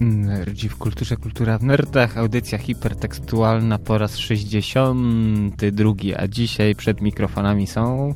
[0.00, 7.66] Nerdzi w kulturze, kultura w nerdach, audycja hipertekstualna po raz 62, a dzisiaj przed mikrofonami
[7.66, 8.14] są...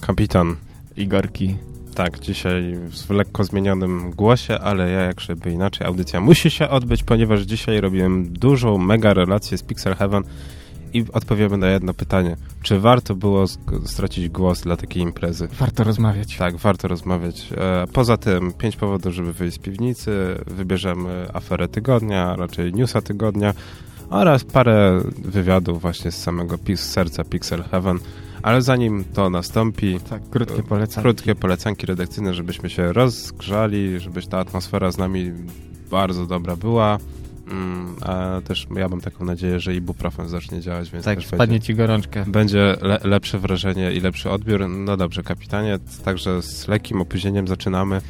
[0.00, 0.56] Kapitan.
[0.96, 1.56] Igorki.
[1.94, 2.76] Tak, dzisiaj
[3.06, 7.80] w lekko zmienionym głosie, ale ja jak żeby inaczej, audycja musi się odbyć, ponieważ dzisiaj
[7.80, 10.22] robiłem dużą, mega relację z Pixel Heaven
[10.92, 12.36] i odpowiemy na jedno pytanie.
[12.62, 13.46] Czy warto było
[13.84, 15.48] stracić głos dla takiej imprezy?
[15.58, 16.36] Warto rozmawiać.
[16.36, 17.52] Tak, warto rozmawiać.
[17.56, 20.10] E, poza tym pięć powodów, żeby wyjść z piwnicy,
[20.46, 23.54] wybierzemy aferę tygodnia, raczej newsa tygodnia
[24.10, 27.98] oraz parę wywiadów właśnie z samego z serca Pixel Heaven.
[28.42, 31.02] Ale zanim to nastąpi, tak, krótkie polecanki.
[31.02, 35.32] krótkie polecanki redakcyjne, żebyśmy się rozgrzali, żebyś ta atmosfera z nami
[35.90, 36.98] bardzo dobra była.
[37.50, 41.60] Mm, a też ja mam taką nadzieję, że ibuprofen zacznie działać, więc tak, spadnie będzie,
[41.60, 42.24] ci gorączkę.
[42.26, 44.68] Będzie le, lepsze wrażenie i lepszy odbiór.
[44.68, 48.00] No dobrze, kapitanie, także z lekkim opóźnieniem zaczynamy.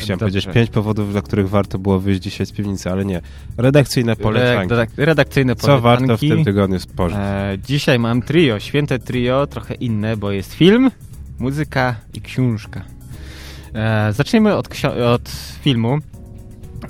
[0.00, 0.18] Chciałem dobrze.
[0.18, 3.20] powiedzieć pięć powodów, dla których warto było wyjść dzisiaj z piwnicy, ale nie.
[3.56, 4.70] Redakcyjne polecanki.
[4.70, 5.82] Redak redakcyjne polecanki.
[5.82, 7.18] Co warto w tym tygodniu spożyć?
[7.20, 10.90] E, dzisiaj mam trio, święte trio, trochę inne, bo jest film,
[11.38, 12.84] muzyka i książka.
[13.74, 14.68] E, zacznijmy od,
[15.14, 15.28] od
[15.62, 15.98] filmu.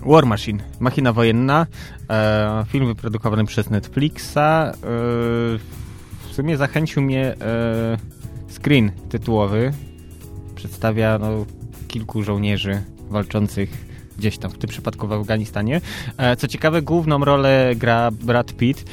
[0.03, 1.67] War Machine, Machina Wojenna,
[2.11, 4.37] e, film wyprodukowany przez Netflixa.
[4.37, 4.73] E,
[6.28, 7.97] w sumie zachęcił mnie e,
[8.48, 9.72] screen tytułowy.
[10.55, 11.47] Przedstawia no,
[11.89, 15.81] kilku żołnierzy walczących gdzieś tam, w tym przypadku w Afganistanie.
[16.17, 18.84] E, co ciekawe, główną rolę gra Brad Pitt.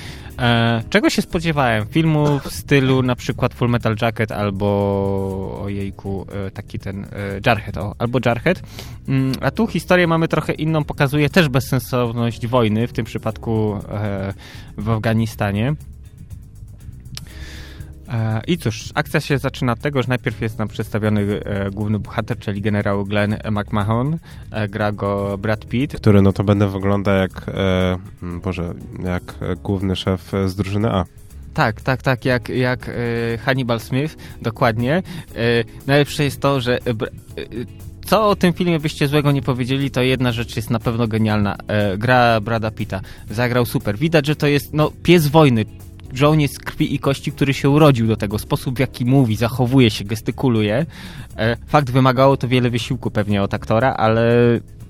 [0.42, 1.86] E, czego się spodziewałem?
[1.88, 7.06] Filmu w stylu na przykład Full Metal Jacket albo ojejku, e, taki ten
[7.46, 8.62] Jarhead, o, albo Jarhead.
[9.08, 13.80] Mm, a tu historię mamy trochę inną, pokazuje też bezsensowność wojny, w tym przypadku
[14.78, 15.76] w Afganistanie.
[18.12, 22.00] E, I cóż, akcja się zaczyna od tego, że najpierw jest nam przedstawiony e, główny
[22.00, 24.18] bohater, czyli generał Glenn McMahon.
[24.52, 25.96] E, gra go Brad Pitt.
[25.96, 28.74] Który no to będę wygląda jak, e, Boże,
[29.04, 31.06] jak główny szef z drużyny A.
[31.54, 32.94] Tak, tak, tak, jak, jak e,
[33.38, 34.96] Hannibal Smith, dokładnie.
[34.96, 35.04] E,
[35.88, 36.80] najlepsze jest to, że
[38.06, 41.56] co o tym filmie byście złego nie powiedzieli, to jedna rzecz jest na pewno genialna.
[41.98, 43.02] gra Brada Pitta.
[43.30, 43.98] Zagrał super.
[43.98, 45.66] Widać, że to jest no, pies wojny,
[46.14, 50.04] żołnierz krwi i kości, który się urodził do tego, sposób w jaki mówi, zachowuje się,
[50.04, 50.86] gestykuluje.
[51.38, 54.32] E, fakt wymagało to wiele wysiłku pewnie od aktora, ale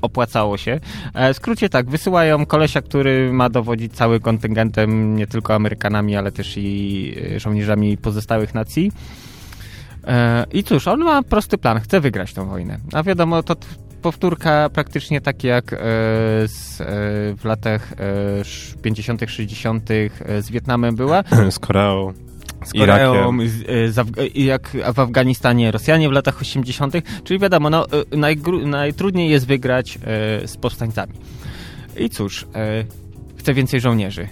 [0.01, 0.79] opłacało się.
[1.13, 6.31] E, w skrócie tak, wysyłają kolesia, który ma dowodzić całym kontyngentem, nie tylko Amerykanami, ale
[6.31, 8.91] też i e, żołnierzami pozostałych nacji.
[10.53, 12.77] I cóż, on ma prosty plan, chce wygrać tę wojnę.
[12.93, 13.55] A wiadomo, to
[14.01, 15.77] powtórka praktycznie tak jak e,
[16.47, 16.85] z, e,
[17.37, 17.93] w latach
[18.81, 19.89] 50., e, 60.
[20.41, 21.23] z Wietnamem była.
[21.49, 22.13] Z Koreą.
[22.65, 27.85] Z Koreą, z, z jak w Afganistanie Rosjanie w latach 80., czyli wiadomo, no,
[28.67, 29.99] najtrudniej jest wygrać
[30.45, 31.13] z powstańcami.
[31.97, 32.47] I cóż,
[33.37, 34.27] chce więcej żołnierzy.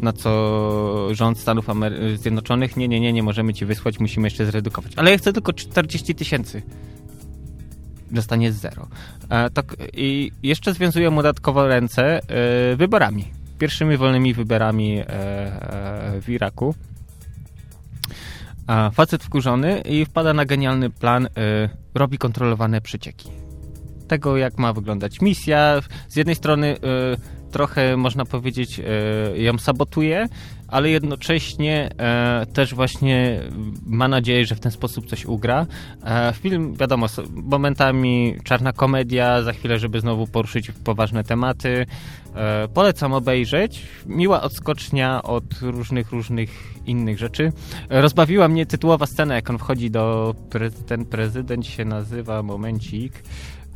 [0.00, 4.46] Na co rząd Stanów Amery Zjednoczonych, nie, nie, nie, nie możemy ci wysłać, musimy jeszcze
[4.46, 4.92] zredukować.
[4.96, 6.62] Ale ja chcę tylko 40 tysięcy
[8.12, 8.88] dostanie zero.
[9.28, 13.24] E, tak, I jeszcze związują mu dodatkowo ręce e, wyborami.
[13.58, 15.04] Pierwszymi wolnymi wyborami e,
[16.20, 16.74] w Iraku.
[18.92, 21.28] Facet wkurzony i wpada na genialny plan,
[21.94, 23.30] robi kontrolowane przecieki.
[24.08, 25.80] Tego, jak ma wyglądać misja.
[26.08, 26.76] Z jednej strony
[27.50, 28.80] trochę, można powiedzieć,
[29.34, 30.28] ją sabotuje,
[30.72, 33.40] ale jednocześnie e, też właśnie
[33.86, 35.66] ma nadzieję, że w ten sposób coś ugra.
[36.04, 41.86] E, film, wiadomo, momentami czarna komedia, za chwilę, żeby znowu poruszyć poważne tematy.
[42.34, 43.82] E, polecam obejrzeć.
[44.06, 46.50] Miła odskocznia od różnych, różnych
[46.86, 47.52] innych rzeczy.
[47.90, 50.34] Rozbawiła mnie tytułowa scena, jak on wchodzi do...
[50.86, 53.12] Ten prezydent się nazywa, momencik...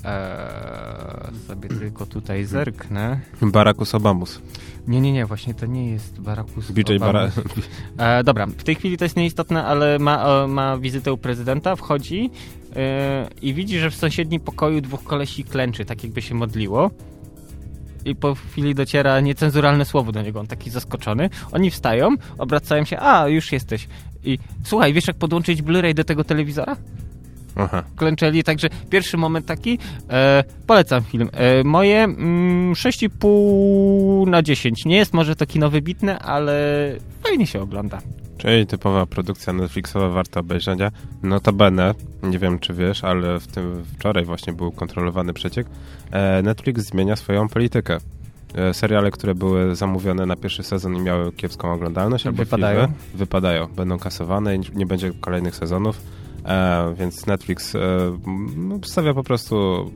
[0.04, 3.20] Eee, sobie tylko tutaj zerknę.
[3.42, 4.40] Barakus Obamus.
[4.88, 7.30] Nie, nie, nie, właśnie to nie jest Barakus BJ Bara...
[7.98, 12.30] Eee, dobra, w tej chwili to jest nieistotne, ale ma, ma wizytę u prezydenta, wchodzi
[12.76, 16.90] eee, i widzi, że w sąsiednim pokoju dwóch kolesi klęczy, tak jakby się modliło.
[18.04, 21.30] I po chwili dociera niecenzuralne słowo do niego, on taki zaskoczony.
[21.52, 22.08] Oni wstają,
[22.38, 23.88] obracają się, a już jesteś.
[24.24, 26.76] I słuchaj, wiesz jak podłączyć Blu-ray do tego telewizora?
[27.56, 27.82] Aha.
[27.96, 29.78] klęczeli, także pierwszy moment taki,
[30.10, 31.30] e, polecam film.
[31.32, 34.84] E, moje mm, 6,5 na 10.
[34.84, 36.56] Nie jest może to kino wybitne, ale
[37.22, 37.98] fajnie się ogląda.
[38.38, 40.90] Czyli typowa produkcja Netflixowa warta obejrzenia.
[41.22, 45.66] Notabene, nie wiem czy wiesz, ale w tym wczoraj właśnie był kontrolowany przeciek.
[46.10, 47.98] E, Netflix zmienia swoją politykę.
[48.54, 52.80] E, seriale, które były zamówione na pierwszy sezon i miały kiepską oglądalność albo wypadają.
[52.80, 56.00] Filmy, wypadają, będą kasowane i nie będzie kolejnych sezonów
[56.46, 57.78] E, więc Netflix e,
[58.84, 59.90] stawia po prostu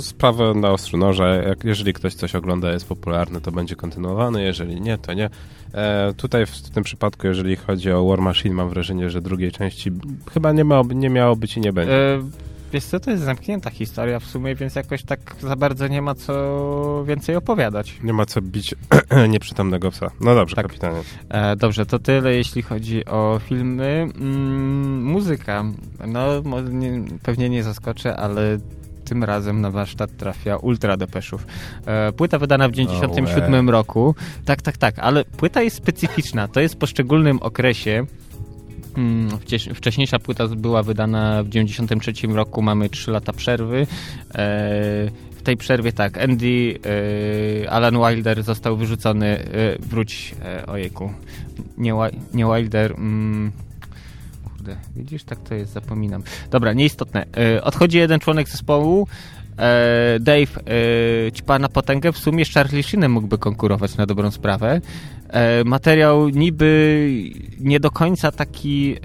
[0.00, 1.26] sprawę na ostrzu noża.
[1.26, 5.30] Jak, jeżeli ktoś coś ogląda, jest popularny, to będzie kontynuowany, jeżeli nie, to nie.
[5.74, 9.52] E, tutaj w, w tym przypadku, jeżeli chodzi o War Machine, mam wrażenie, że drugiej
[9.52, 9.90] części
[10.32, 12.14] chyba nie, ma, nie miało być i nie będzie.
[12.14, 16.02] E, wiesz co, to jest zamknięta historia w sumie, więc jakoś tak za bardzo nie
[16.02, 17.98] ma co więcej opowiadać.
[18.02, 18.74] Nie ma co bić
[19.32, 20.10] nieprzytomnego psa.
[20.20, 20.66] No dobrze, tak.
[20.66, 21.00] kapitanie.
[21.28, 24.08] E, dobrze, to tyle jeśli chodzi o filmy.
[24.14, 25.64] Mm, muzyka.
[26.06, 28.58] No, nie, pewnie nie zaskoczę, ale
[29.04, 31.46] tym razem na warsztat trafia Ultra Depeszów.
[31.86, 34.14] E, płyta wydana w 97 oh, roku.
[34.44, 36.48] Tak, tak, tak, ale płyta jest specyficzna.
[36.48, 38.06] To jest w poszczególnym okresie
[39.74, 43.86] Wcześniejsza płyta była wydana w 93 roku, mamy 3 lata przerwy.
[44.34, 46.78] E, w tej przerwie tak, Andy,
[47.64, 49.44] e, Alan Wilder został wyrzucony,
[49.80, 50.34] wróć,
[50.66, 51.12] ojejku,
[51.78, 51.94] nie,
[52.34, 53.52] nie Wilder, mm,
[54.60, 56.22] kurde, widzisz, tak to jest, zapominam.
[56.50, 57.26] Dobra, nieistotne.
[57.36, 59.39] E, odchodzi jeden członek zespołu, e,
[60.20, 60.60] Dave
[61.26, 64.80] e, ćpa na potęgę, w sumie z Charlie Sheenem mógłby konkurować na dobrą sprawę.
[65.64, 67.08] Materiał niby
[67.60, 68.96] nie do końca taki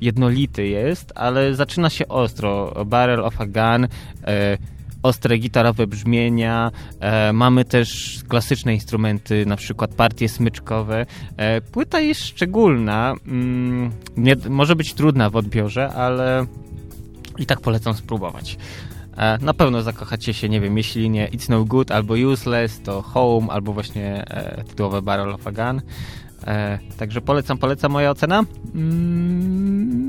[0.00, 2.84] jednolity jest, ale zaczyna się ostro.
[2.86, 3.88] Barrel of a Gun,
[5.02, 6.70] ostre gitarowe brzmienia,
[7.00, 11.06] e, mamy też klasyczne instrumenty, na przykład partie smyczkowe.
[11.36, 16.46] E, płyta jest szczególna, mm, nie, może być trudna w odbiorze, ale
[17.38, 18.58] i tak polecam spróbować.
[19.18, 23.02] E, na pewno zakochacie się, nie wiem, jeśli nie It's No Good albo Useless, to
[23.02, 25.82] Home albo właśnie e, tytułowe Barrel of a Gun.
[26.46, 27.92] E, także polecam, polecam.
[27.92, 28.44] Moja ocena?
[28.74, 30.08] Mm,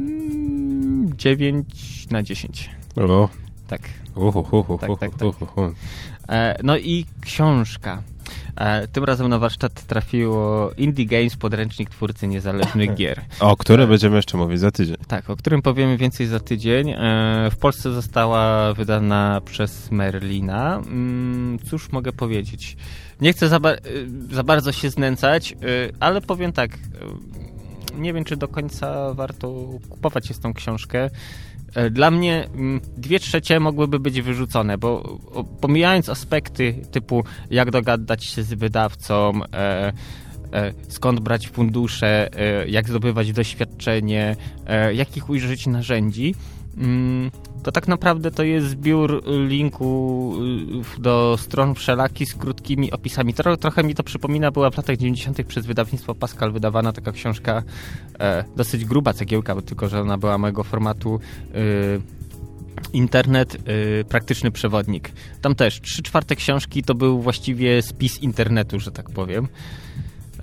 [1.18, 2.70] 9 na 10.
[2.96, 3.30] O,
[3.68, 3.82] tak.
[4.16, 5.28] Uhu, tak, tak, tak.
[6.30, 8.04] E, no i książka.
[8.56, 13.22] E, tym razem na warsztat trafiło Indie Games, podręcznik twórcy niezależnych gier.
[13.40, 14.96] O którym będziemy jeszcze mówić za tydzień.
[15.08, 16.90] Tak, o którym powiemy więcej za tydzień.
[16.90, 16.96] E,
[17.52, 20.76] w Polsce została wydana przez Merlina.
[20.76, 22.78] Mm, cóż mogę powiedzieć?
[23.22, 23.74] Nie chcę za, ba
[24.32, 25.56] za bardzo się znęcać,
[26.00, 26.72] ale powiem tak.
[27.98, 31.10] Nie wiem, czy do końca warto kupować jest tą książkę.
[31.76, 35.20] E, dla mnie mm, dwie trzecie mogłyby być wyrzucone, bo
[35.62, 39.94] pomijając aspekty typu jak dogadać się z wydawcą, e,
[40.54, 42.30] e, skąd brać fundusze,
[42.68, 44.36] jak zdobywać doświadczenie,
[44.94, 46.36] jakich użyć narzędzi,
[46.78, 47.32] mm,
[47.64, 50.34] to tak naprawdę to jest zbiór linku
[50.98, 53.34] y, do stron wszelaki z krótkimi opisami.
[53.34, 55.44] Tro, trochę mi to przypomina, była w latach 90.
[55.44, 57.64] przez wydawnictwo Pascal wydawana taka książka,
[58.20, 61.20] e, dosyć gruba cegiełka, tylko że ona była mojego formatu
[61.56, 62.20] y,
[62.94, 65.12] internet, y, praktyczny przewodnik.
[65.42, 69.48] Tam też trzy czwarte książki to był właściwie spis internetu, że tak powiem.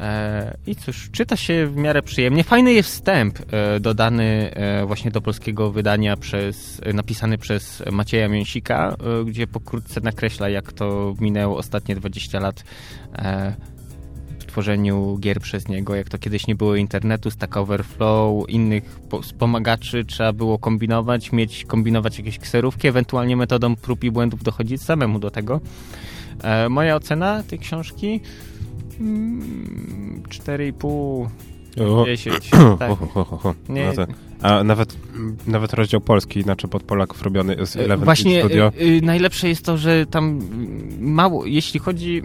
[0.01, 2.45] E, I cóż, czyta się w miarę przyjemnie.
[2.45, 8.97] Fajny jest wstęp e, dodany e, właśnie do polskiego wydania przez, napisany przez Macieja Mięsika,
[9.27, 12.65] gdzie pokrótce nakreśla, jak to minęło ostatnie 20 lat
[14.39, 20.05] w tworzeniu gier przez niego, jak to kiedyś nie było internetu, Stack Overflow, innych wspomagaczy,
[20.05, 25.31] trzeba było kombinować, mieć, kombinować jakieś kserówki, ewentualnie metodą prób i błędów dochodzić samemu do
[25.31, 25.61] tego.
[26.71, 28.21] Moja ocena tej książki
[29.01, 31.27] 4,5
[32.07, 32.51] 10.
[32.79, 32.91] Tak.
[33.69, 33.93] Nie.
[33.97, 34.07] No
[34.43, 34.97] A nawet,
[35.47, 38.73] nawet rozdział polski, inaczej pod Polaków robiony z Eleven Właśnie Studio.
[38.81, 40.41] Y, najlepsze jest to, że tam
[41.01, 42.23] mało, jeśli chodzi,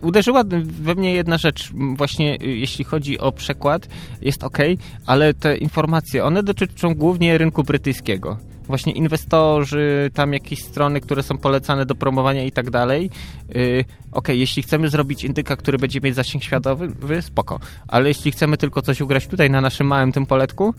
[0.00, 3.88] uderzyła we mnie jedna rzecz, właśnie y, jeśli chodzi o przekład,
[4.22, 4.58] jest ok,
[5.06, 8.36] ale te informacje, one dotyczą głównie rynku brytyjskiego
[8.70, 13.10] właśnie inwestorzy, tam jakieś strony, które są polecane do promowania i tak dalej.
[13.54, 16.88] Yy, ok, jeśli chcemy zrobić indyka, który będzie mieć zasięg światowy,
[17.20, 17.60] spoko.
[17.88, 20.74] Ale jeśli chcemy tylko coś ugrać tutaj na naszym małym tym poletku,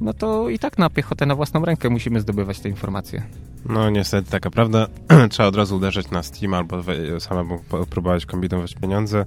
[0.00, 3.22] no to i tak na piechotę, na własną rękę musimy zdobywać te informacje.
[3.66, 4.86] No niestety taka prawda.
[5.30, 6.82] Trzeba od razu uderzyć na Steam albo
[7.18, 7.58] samemu
[7.90, 9.26] próbować kombinować pieniądze.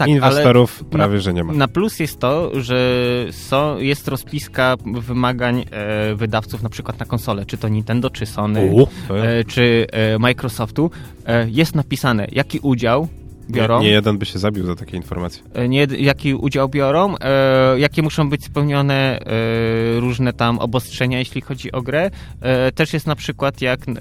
[0.00, 1.52] Tak, Inwestorów prawie, na, że nie ma.
[1.52, 7.46] Na plus jest to, że są, jest rozpiska wymagań e, wydawców na przykład na konsolę,
[7.46, 10.90] czy to Nintendo, czy Sony, U, e, czy e, Microsoftu.
[11.26, 13.08] E, jest napisane, jaki udział
[13.50, 13.78] biorą.
[13.78, 15.42] Nie, nie, jeden by się zabił za takie informacje.
[15.54, 21.40] E, nie, jaki udział biorą, e, jakie muszą być spełnione e, różne tam obostrzenia, jeśli
[21.40, 22.10] chodzi o grę.
[22.40, 23.92] E, też jest na przykład jak e,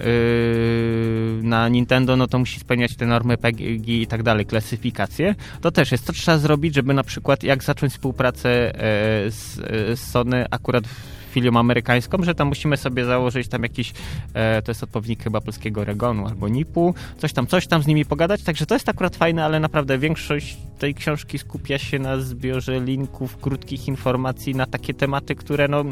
[1.44, 5.36] na Nintendo, no to musi spełniać te normy PEGI i tak dalej, klasyfikacje.
[5.62, 9.56] To też jest, co trzeba zrobić, żeby na przykład jak zacząć współpracę e, z,
[10.00, 13.94] z Sony akurat w filią amerykańską, że tam musimy sobie założyć tam jakiś,
[14.34, 18.06] e, to jest odpowiednik chyba polskiego Regonu albo NIP-u, coś tam, coś tam z nimi
[18.06, 22.80] pogadać, także to jest akurat fajne, ale naprawdę większość tej książki skupia się na zbiorze
[22.80, 25.84] linków, krótkich informacji na takie tematy, które no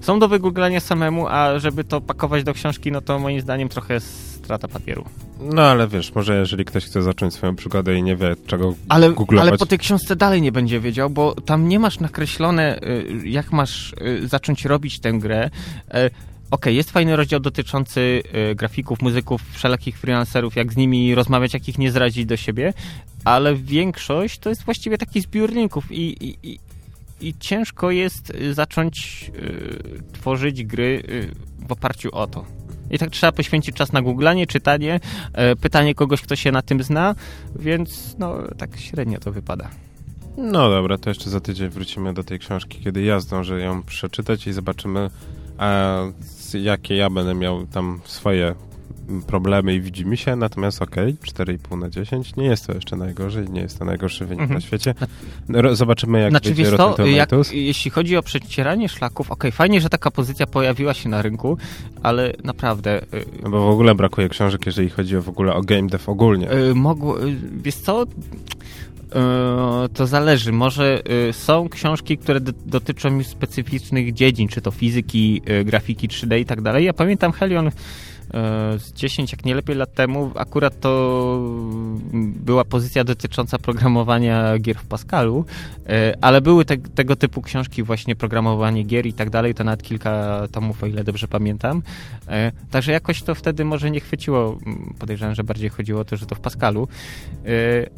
[0.00, 4.00] są do wygooglania samemu, a żeby to pakować do książki, no to moim zdaniem trochę
[4.46, 5.04] strata papieru.
[5.40, 9.12] No ale wiesz, może jeżeli ktoś chce zacząć swoją przygodę i nie wie czego Ale,
[9.12, 9.48] googlować.
[9.48, 13.52] ale po tej książce dalej nie będzie wiedział, bo tam nie masz nakreślone, y, jak
[13.52, 15.50] masz y, zacząć robić tę grę.
[15.90, 16.10] E,
[16.50, 21.68] Okej, jest fajny rozdział dotyczący y, grafików, muzyków, wszelakich freelancerów, jak z nimi rozmawiać, jak
[21.68, 22.72] ich nie zrazić do siebie,
[23.24, 26.58] ale większość to jest właściwie takich zbiorników i, i, i,
[27.20, 32.44] i ciężko jest y, zacząć y, tworzyć gry y, w oparciu o to.
[32.90, 35.00] I tak trzeba poświęcić czas na googlanie, czytanie,
[35.32, 37.14] e, pytanie kogoś, kto się na tym zna,
[37.58, 39.68] więc no tak średnio to wypada.
[40.36, 44.46] No dobra, to jeszcze za tydzień wrócimy do tej książki, kiedy ja zdążę ją przeczytać
[44.46, 45.10] i zobaczymy,
[45.58, 45.98] a,
[46.54, 48.54] jakie ja będę miał tam swoje
[49.26, 53.50] problemy i widzi mi się, natomiast okej, 4,5 na 10, nie jest to jeszcze najgorzej,
[53.50, 54.54] nie jest to najgorszy wynik Mhm.
[54.60, 54.94] na świecie.
[55.48, 59.88] Ro, zobaczymy jak Znaczy Rotten to, jak, jeśli chodzi o przecieranie szlaków, okej, fajnie, że
[59.88, 61.58] taka pozycja pojawiła się na rynku,
[62.02, 65.60] ale naprawdę y, No bo w ogóle brakuje książek, jeżeli chodzi o w ogóle o
[65.62, 66.52] game dev ogólnie.
[66.52, 68.04] y, mogło, y, wiesz co,
[69.94, 75.64] to zależy, może y, są książki, które dotyczą już specyficznych dziedzin, czy to fizyki, y,
[75.64, 76.84] grafiki 3D i tak dalej.
[76.84, 77.70] Ja pamiętam Helion
[78.78, 81.40] z 10, jak nie lepiej lat temu, akurat to
[82.12, 85.44] była pozycja dotycząca programowania gier w Pascalu,
[86.20, 90.42] ale były te, tego typu książki, właśnie programowanie gier i tak dalej, to nawet kilka
[90.52, 91.82] tomów, o ile dobrze pamiętam.
[92.28, 94.58] E, Także jakoś to wtedy może nie chwyciło.
[94.98, 96.88] Podejrzewam, że bardziej chodziło o to, że to w Pascalu.
[97.46, 97.48] E,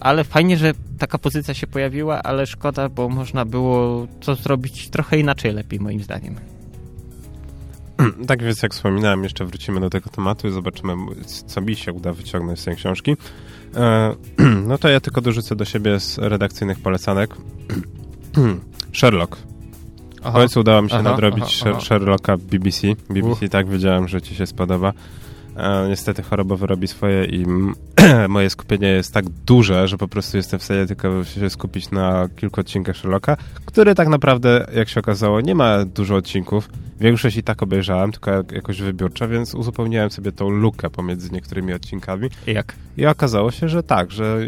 [0.00, 5.18] Ale fajnie, że taka pozycja się pojawiła, ale szkoda, bo można było to zrobić trochę
[5.18, 6.34] inaczej lepiej, moim zdaniem.
[8.28, 10.94] Tak więc jak wspominałem, jeszcze wrócimy do tego tematu i zobaczymy,
[11.46, 13.16] co mi się uda wyciągnąć z tej książki.
[13.76, 14.14] E,
[14.68, 17.34] no to ja tylko dorzucę do siebie z redakcyjnych polecanek.
[18.92, 19.36] Sherlock.
[20.24, 21.80] W końcu udało mi się aha, nadrobić aha, aha.
[21.80, 22.86] Sherlocka BBC.
[23.10, 23.50] BBC Uch.
[23.50, 24.92] tak wiedziałem, że ci się spodoba.
[25.58, 27.46] E, niestety chorobowy robi swoje i
[28.28, 32.28] moje skupienie jest tak duże, że po prostu jestem w stanie tylko się skupić na
[32.36, 33.36] kilku odcinkach Sherlocka,
[33.66, 36.68] który tak naprawdę, jak się okazało, nie ma dużo odcinków.
[37.00, 41.72] Większość i tak obejrzałem, tylko jak, jakoś wybiórczo, więc uzupełniałem sobie tą lukę pomiędzy niektórymi
[41.72, 42.28] odcinkami.
[42.46, 42.74] Jak?
[42.96, 44.38] I okazało się, że tak, że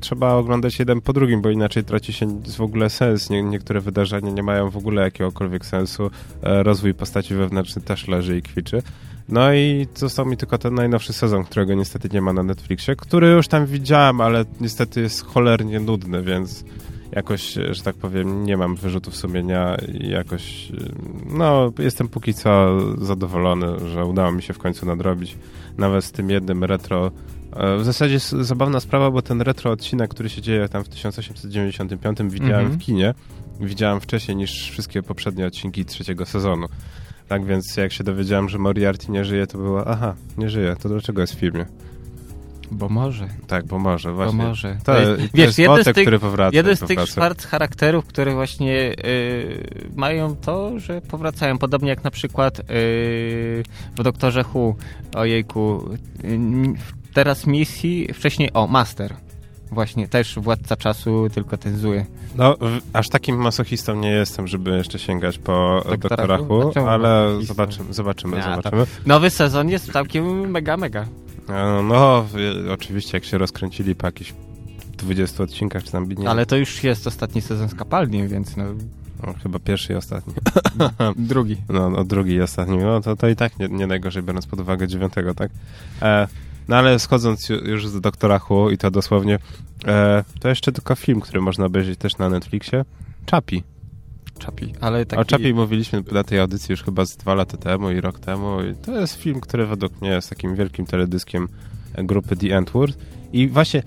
[0.00, 3.30] trzeba oglądać jeden po drugim, bo inaczej traci się w ogóle sens.
[3.30, 6.10] Nie, niektóre wydarzenia nie mają w ogóle jakiegokolwiek sensu.
[6.42, 8.82] E, rozwój postaci wewnętrzny też leży i kwiczy.
[9.28, 13.30] No i został mi tylko ten najnowszy sezon, którego niestety nie ma na Netflixie, który
[13.30, 16.64] już tam widziałem, ale niestety jest cholernie nudny, więc
[17.12, 20.72] jakoś, że tak powiem, nie mam wyrzutów sumienia i jakoś,
[21.26, 25.36] no, jestem póki co zadowolony, że udało mi się w końcu nadrobić.
[25.78, 27.10] Nawet z tym jednym retro
[27.56, 32.18] E, W zasadzie zabawna sprawa, bo ten retro odcinek, który się dzieje tam w 1895
[32.32, 32.78] widziałem Mhm.
[32.80, 33.14] w kinie.
[33.60, 36.66] Widziałem wcześniej niż wszystkie poprzednie odcinki trzeciego sezonu.
[37.28, 40.88] Tak więc jak się dowiedziałem, że Moriarty nie żyje, to było aha, nie żyje, to
[40.88, 41.66] dlaczego jest w filmie?
[42.70, 43.28] Bo może.
[43.46, 44.44] Tak, bo może, Bo właśnie.
[44.44, 44.76] może.
[44.84, 46.56] To, To jest, to wiesz, jest jeden z tych- który powraca.
[46.56, 46.98] Jeden z tych
[47.50, 48.94] charakterów, które właśnie yy,
[49.96, 51.58] mają to, że powracają.
[51.58, 52.64] Podobnie jak na przykład yy,
[53.96, 54.76] w Doktorze Hu.
[55.16, 55.88] Ojejku.
[56.24, 56.38] Yy,
[57.14, 59.14] teraz misji, wcześniej, o, Master.
[59.74, 62.06] Właśnie, też Władca Czasu, tylko ten zły.
[62.36, 66.44] No, w, aż takim masochistą nie jestem, żeby jeszcze sięgać po Doktora Doktora Who?
[66.58, 68.86] Who, A czemu ale zobaczymy, zobaczymy, Ja, zobaczymy.
[69.06, 71.06] Nowy sezon jest całkiem mega, mega.
[71.48, 74.34] E, No, w- oczywiście jak się rozkręcili po jakichś
[74.98, 78.64] 20 odcinkach, czy tam nie, Ale to już jest ostatni sezon z kapalni, więc no,
[79.26, 80.34] no, chyba pierwszy i ostatni.
[81.16, 81.56] drugi.
[81.68, 84.60] No, no drugi i ostatni, no to, to i tak nie, nie najgorzej, biorąc pod
[84.60, 85.50] uwagę dziewiątego, tak?
[86.02, 86.28] E,
[86.68, 89.38] no ale schodząc ju- już z Doktora Who i to dosłownie,
[89.86, 92.84] e, to jeszcze tylko film, który można obejrzeć też na Netflixie,
[93.30, 93.62] Chapi.
[94.44, 95.22] Chapi, ale taki...
[95.22, 98.62] O Chapi mówiliśmy na tej audycji już chyba z dwa lata temu i rok temu
[98.62, 101.48] i to jest film, który według mnie jest takim wielkim teledyskiem
[101.98, 102.98] grupy The Antwoord
[103.32, 103.82] i właśnie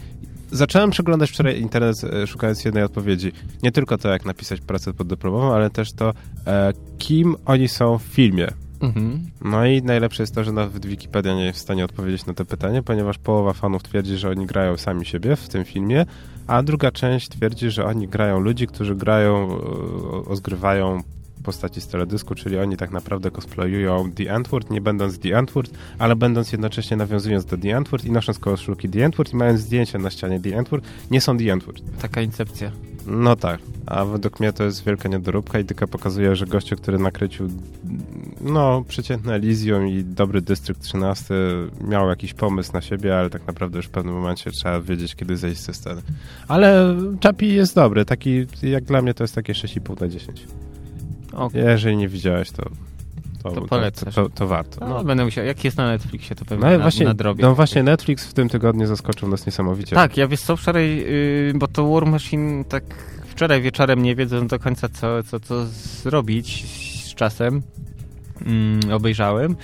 [0.52, 3.32] zacząłem przeglądać wczoraj internet e, szukając jednej odpowiedzi.
[3.64, 6.14] Nie tylko to, jak napisać pracę poddyplomową, ale też to,
[6.48, 8.48] e, kim oni są w filmie.
[8.82, 9.30] Mhm.
[9.42, 12.46] No i najlepsze jest to, że nawet Wikipedia nie jest w stanie odpowiedzieć na to
[12.46, 16.06] pytanie, ponieważ połowa fanów twierdzi, że oni grają sami siebie w tym filmie,
[16.48, 21.04] a druga część twierdzi, że oni grają ludzi, którzy grają, e, ozgrywają
[21.48, 26.16] postaci z teledysku, czyli oni tak naprawdę cosplayują The Antwoord, nie będąc The Antwoord, ale
[26.16, 30.10] będąc jednocześnie nawiązując do The Antwoord i nosząc koszulki The Antwoord i mając zdjęcia na
[30.10, 31.84] ścianie The Antwoord, nie są The Antwoord.
[32.02, 32.72] Taka incepcja.
[33.08, 37.00] No tak, a według mnie to jest wielka niedoróbka i tylko pokazuje, że gościu, który
[37.00, 37.50] nakręcił
[38.42, 41.34] no, przeciętne Elysium i dobry Dystrykt 13
[41.82, 45.38] miał jakiś pomysł na siebie, ale tak naprawdę już w pewnym momencie trzeba wiedzieć, kiedy
[45.38, 46.02] zejść ze sceny.
[46.48, 50.48] Ale Chapi jest dobry, taki, jak dla mnie to jest takie 6,5 na 10.
[51.38, 52.70] O, Jeżeli nie widziałeś, to,
[53.44, 54.16] To, polecasz.
[54.16, 54.86] To, to, to warto.
[54.86, 55.04] No, No.
[55.04, 57.42] będę musiał, jak jest na Netflixie, to pewnie No, na, właśnie, nadrobię.
[57.44, 59.96] no właśnie Netflix w tym tygodniu zaskoczył nas niesamowicie.
[59.96, 62.84] Tak, ja wiesz co, wczoraj, yy, bo to War Machine tak
[63.28, 65.66] wczoraj wieczorem nie wiedząc do końca co, co, co
[66.04, 66.66] zrobić
[67.06, 67.62] z czasem,
[68.46, 69.56] mm, obejrzałem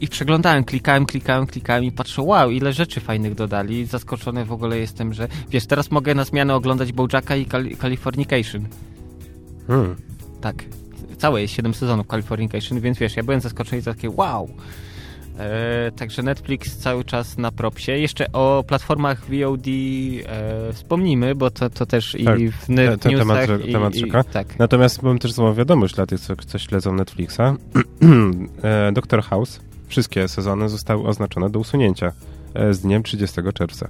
[0.00, 3.86] i, przeglądałem, klikałem, klikałem, klikałem i patrzę, wow, ile rzeczy fajnych dodali.
[3.86, 8.66] Zaskoczony w ogóle jestem, że wiesz, teraz mogę na zmianę oglądać Bojacka i Cali- Californication.
[9.66, 9.96] Hmm.
[10.40, 10.64] Tak,
[11.20, 14.48] całe jest 7 sezonów Californication, więc wiesz, ja byłem zaskoczony i takie wow.
[15.38, 17.92] E, także Netflix cały czas na propsie.
[17.92, 19.66] Jeszcze o platformach VOD
[20.26, 23.72] e, wspomnimy, bo to, to też Tak, i w ne- te- te- newsach temat- i,
[23.72, 24.24] temat i, rzeka.
[24.24, 24.58] tak.
[24.58, 27.40] Natomiast mam też złą wiadomość dla tych, co, co śledzą Netflixa.
[28.62, 32.12] E, Doctor House, wszystkie sezony zostały oznaczone do usunięcia
[32.54, 33.88] e, z dniem 30 czerwca.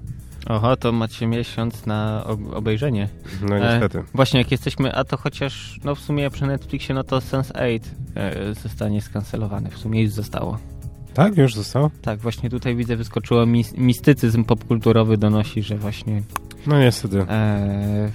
[0.48, 3.08] Oho, to macie miesiąc na ob- obejrzenie.
[3.48, 3.98] No niestety.
[3.98, 7.80] E, właśnie jak jesteśmy, a to chociaż no w sumie przy Netflixie, no to Sense8
[8.16, 9.70] e, zostanie skancelowany.
[9.70, 10.58] W sumie już zostało.
[11.14, 11.90] Tak, już zostało?
[12.02, 16.22] Tak, właśnie tutaj widzę wyskoczyło mis- mistycyzm popkulturowy donosi, że właśnie
[16.66, 17.20] No niestety.
[17.20, 18.10] e,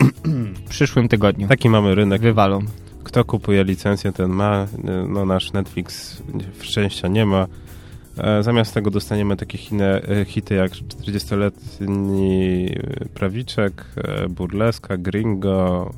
[0.65, 2.21] w przyszłym tygodniu Taki mamy rynek.
[2.21, 2.59] wywalą.
[3.03, 4.67] Kto kupuje licencję, ten ma.
[5.09, 6.21] No nasz Netflix
[6.61, 7.47] szczęścia nie ma.
[8.17, 12.69] E, Zamiast tego dostaniemy takie hine, e, hity jak 40-letni
[13.13, 15.91] prawiczek, e, burleska, gringo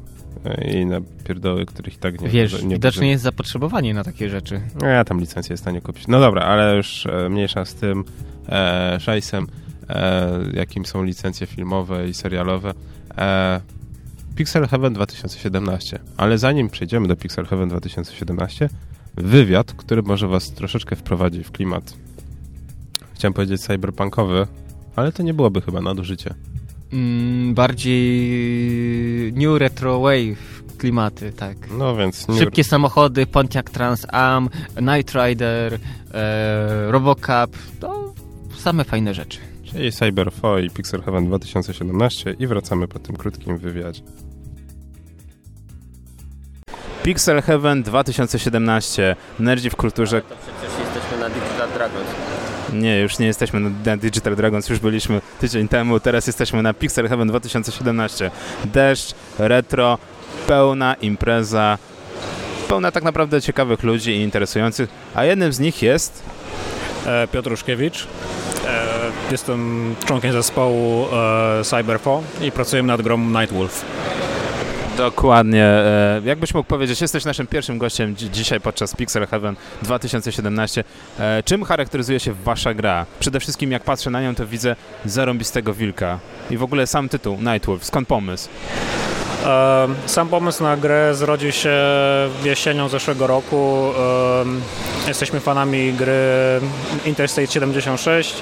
[0.46, 4.30] e, i na pierdoły, których i tak nie Wiesz, nie widocznie jest zapotrzebowanie na takie
[4.30, 4.62] rzeczy.
[4.82, 6.08] No ja tam licencję jest w stanie kupić.
[6.08, 8.04] No dobra, ale już e, mniejsza z tym
[8.50, 9.48] e, szajsem,
[9.90, 12.74] e, jakim są licencje filmowe i serialowe.
[13.18, 13.62] E,
[14.36, 16.00] Pixel Heaven 2017.
[16.18, 18.70] Ale zanim przejdziemy do Pixel Heaven 2017,
[19.16, 22.07] wywiad, który może was troszeczkę wprowadzi w klimat.
[23.18, 24.48] Chciałem powiedzieć cyberpunkowy,
[24.96, 26.34] ale to nie byłoby chyba nadużycie.
[26.94, 31.58] Mm, bardziej new retro wave klimaty, tak.
[31.78, 34.50] No więc nie, Szybkie samochody, Pontiac Trans Am,
[34.82, 35.80] Night Rider,
[36.14, 38.14] e, Robocop, to
[38.58, 39.40] same fajne rzeczy.
[39.64, 44.02] czyli Cyberfo i Pixel Heaven 2017 i wracamy po tym krótkim wywiadzie.
[47.04, 49.16] Pixel Heaven 2017.
[49.40, 50.22] Nerdzi w kulturze.
[50.22, 52.27] To przecież jesteśmy na Digital Dragons.
[52.74, 57.10] Nie, już nie jesteśmy na Digital Dragons, już byliśmy tydzień temu, teraz jesteśmy na Pixel
[57.10, 58.32] Heaven 2017.
[58.66, 59.98] Deszcz, retro,
[60.48, 61.78] pełna impreza,
[62.68, 66.24] pełna tak naprawdę ciekawych ludzi i interesujących, a jednym z nich jest
[67.08, 68.08] E, Piotr Ruszkiewicz.
[68.68, 68.98] E,
[69.32, 71.06] Jestem członkiem zespołu
[71.60, 73.86] e, Cyberfo i pracujemy nad grą Nightwolf.
[74.98, 75.64] Dokładnie.
[75.64, 80.84] e, Jakbyś mógł powiedzieć, jesteś naszym pierwszym gościem dzi- dzisiaj podczas Pixel Heaven 2017.
[81.20, 83.06] E, Czym charakteryzuje się wasza gra?
[83.20, 86.20] Przede wszystkim jak patrzę na nią, to widzę zarąbistego wilka.
[86.50, 87.86] I w ogóle sam tytuł, Nightwolf.
[87.86, 88.50] Skąd pomysł?
[90.06, 91.72] Sam pomysł na grę zrodził się
[92.44, 93.92] jesienią zeszłego roku.
[95.08, 96.14] Jesteśmy fanami gry
[97.06, 98.34] Interstate 76.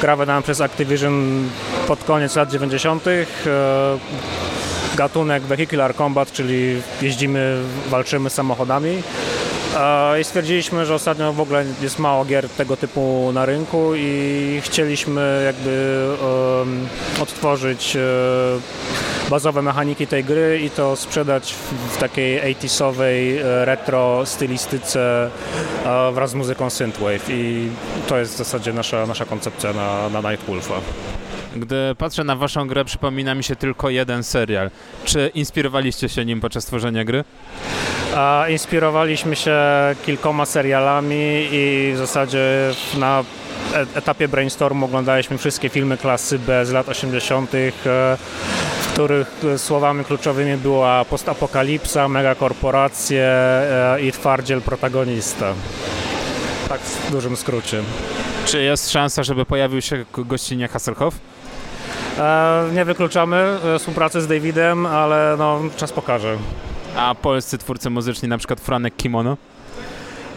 [0.00, 1.48] Gra wydana przez Activision
[1.88, 3.04] pod koniec lat 90.
[4.96, 9.02] Gatunek Vehicular Combat, czyli jeździmy, walczymy samochodami.
[10.20, 15.42] I stwierdziliśmy, że ostatnio w ogóle jest mało gier tego typu na rynku i chcieliśmy
[15.46, 16.06] jakby
[16.62, 16.88] em,
[17.22, 18.00] odtworzyć e,
[19.30, 21.54] bazowe mechaniki tej gry i to sprzedać
[21.90, 25.30] w, takiej 80sowej e, retro stylistyce
[25.84, 27.68] e, wraz z muzyką synthwave i
[28.08, 30.74] to jest w zasadzie nasza, nasza koncepcja na, na Nightwolfa.
[31.56, 34.70] Gdy patrzę na waszą grę, przypomina mi się tylko jeden serial.
[35.04, 37.24] Czy inspirowaliście się nim podczas tworzenia gry?
[38.16, 39.58] A inspirowaliśmy się
[40.06, 43.24] kilkoma serialami i w zasadzie na
[43.94, 47.70] etapie brainstormu oglądaliśmy wszystkie filmy klasy B z lat 80., e,
[48.80, 55.54] w których e, słowami kluczowymi była postapokalipsa, megakorporacje e, i twardziel protagonista.
[56.68, 57.82] Tak w dużym skrócie.
[58.46, 61.18] Czy jest szansa, żeby pojawił się gościnie Hasselhoff?
[62.18, 63.36] E, Nie wykluczamy
[63.74, 66.36] e, współpracy z Davidem, ale no, czas pokaże.
[66.96, 69.36] A polscy twórcy muzyczni, na przykład Franek Kimono?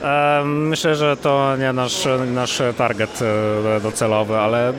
[0.04, 3.20] E, Myślę, że to nie nasz, nasz target
[3.84, 4.74] docelowy, ale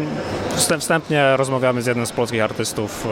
[0.56, 3.06] wstęp- wstępnie rozmawiamy z jednym z polskich artystów.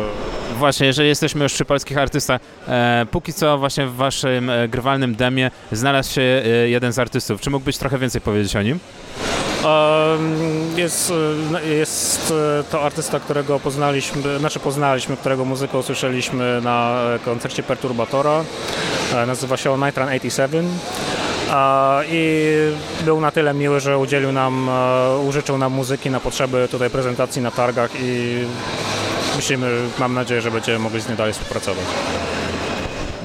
[0.59, 5.51] Właśnie, jeżeli jesteśmy już przy polskich artystach, e, póki co właśnie w waszym grywalnym demie
[5.73, 6.23] znalazł się
[6.67, 7.41] jeden z artystów.
[7.41, 8.79] Czy mógłbyś trochę więcej powiedzieć o nim?
[9.65, 10.19] E,
[10.77, 11.13] Jest,
[11.55, 18.45] e, jest e, to artysta, którego poznaliśmy, znaczy poznaliśmy, którego muzykę usłyszeliśmy na koncercie Perturbatora.
[19.15, 20.69] E, Nazywa się on Night Run 87.
[21.51, 22.53] A, I
[23.05, 27.43] był na tyle miły, że udzielił nam, e, użyczył nam muzyki na potrzeby tutaj prezentacji
[27.43, 28.45] na targach i
[29.37, 31.85] myślimy, mam nadzieję, że będziemy mogli z nim dalej współpracować.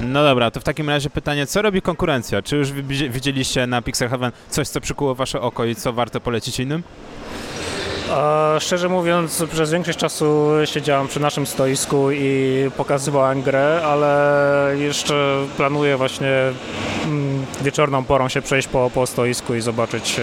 [0.02, 2.42] No dobra, to w takim razie pytanie, co robi konkurencja?
[2.42, 2.72] Czy już
[3.10, 6.82] widzieliście na Pixel Heaven coś, co przykuło wasze oko i co warto polecić innym?
[8.60, 15.96] Szczerze mówiąc, przez większość czasu siedziałem przy naszym stoisku i pokazywałem grę, ale jeszcze planuję
[15.96, 16.28] właśnie
[17.04, 20.22] mm, wieczorną porą się przejść po, po stoisku i zobaczyć, e,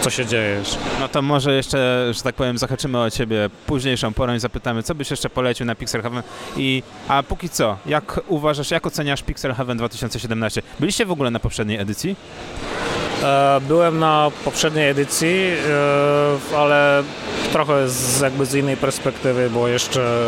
[0.00, 0.62] co się dzieje.
[1.00, 4.94] No to może jeszcze, że tak powiem, zahaczymy o Ciebie późniejszą porą i zapytamy, co
[4.94, 6.22] byś jeszcze polecił na Pixel Heaven
[6.56, 10.62] i, a póki co, jak uważasz, jak oceniasz Pixel Heaven 2017?
[10.80, 12.16] Byliście w ogóle na poprzedniej edycji?
[13.22, 15.50] E, byłem na poprzedniej edycji,
[16.52, 17.02] e, ale
[17.52, 20.22] trochę z, jakby z innej perspektywy, bo jeszcze,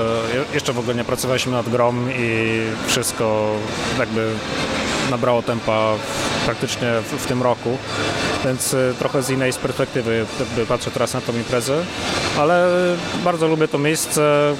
[0.54, 3.50] jeszcze w ogóle nie pracowaliśmy nad grom i wszystko
[3.98, 4.30] jakby
[5.10, 5.92] nabrało tempa
[6.44, 7.78] praktycznie w, w tym roku,
[8.44, 10.26] więc e, trochę z innej perspektywy
[10.68, 11.84] patrzę teraz na tą imprezę,
[12.38, 12.68] ale
[13.24, 14.54] bardzo lubię to miejsce,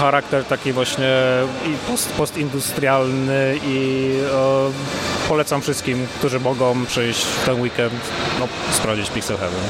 [0.00, 1.22] charakter taki właśnie
[1.66, 7.94] i post, postindustrialny i e, polecam wszystkim, którzy mogą przyjść w ten weekend,
[8.40, 9.60] no, sprawdzić Pixel Heaven.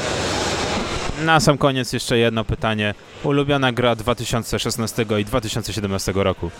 [1.24, 2.94] Na sam koniec jeszcze jedno pytanie.
[3.24, 6.50] Ulubiona gra 2016 i 2017 roku?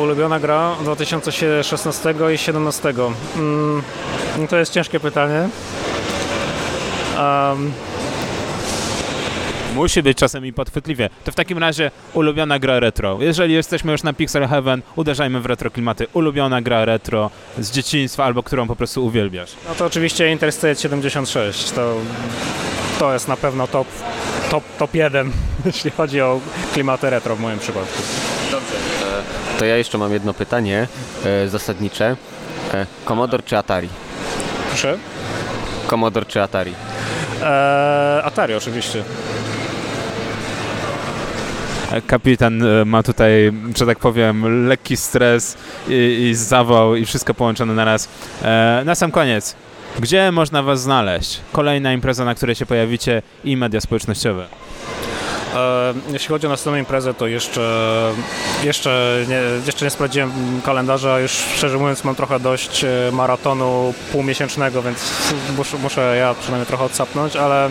[0.00, 2.94] Ulubiona gra 2016 i 2017.
[3.36, 3.82] Mm,
[4.48, 5.48] to jest ciężkie pytanie.
[7.18, 7.72] Um,
[9.76, 11.10] Musi być czasem i podchwytliwie.
[11.24, 13.18] To w takim razie ulubiona gra retro.
[13.20, 16.06] Jeżeli jesteśmy już na Pixel Heaven, uderzajmy w retro klimaty.
[16.12, 19.50] Ulubiona gra retro z dzieciństwa albo którą po prostu uwielbiasz.
[19.68, 21.70] No to oczywiście Interstate 76.
[21.70, 21.94] To,
[22.98, 23.88] to jest na pewno top,
[24.50, 25.30] top, top 1,
[25.66, 26.40] jeśli chodzi o
[26.72, 28.02] klimaty retro w moim przypadku.
[28.50, 28.74] Dobrze.
[29.58, 30.88] To ja jeszcze mam jedno pytanie
[31.24, 32.16] e, zasadnicze.
[32.74, 33.88] E, Commodore czy Atari?
[34.68, 34.98] Proszę?
[35.90, 36.72] Commodore czy Atari?
[37.42, 39.02] E, Atari oczywiście.
[42.06, 45.56] Kapitan e, ma tutaj, że tak powiem, lekki stres
[45.88, 48.08] i, i zawał i wszystko połączone na raz.
[48.42, 49.56] E, na sam koniec,
[50.00, 51.40] gdzie można Was znaleźć?
[51.52, 54.46] Kolejna impreza, na której się pojawicie i media społecznościowe.
[55.54, 58.12] E, jeśli chodzi o następną imprezę, to jeszcze,
[58.64, 60.32] jeszcze, nie, jeszcze nie sprawdziłem
[60.64, 61.20] kalendarza.
[61.20, 65.12] Już szczerze mówiąc, mam trochę dość maratonu półmiesięcznego, więc
[65.56, 67.70] muszę, muszę ja przynajmniej trochę odsapnąć, ale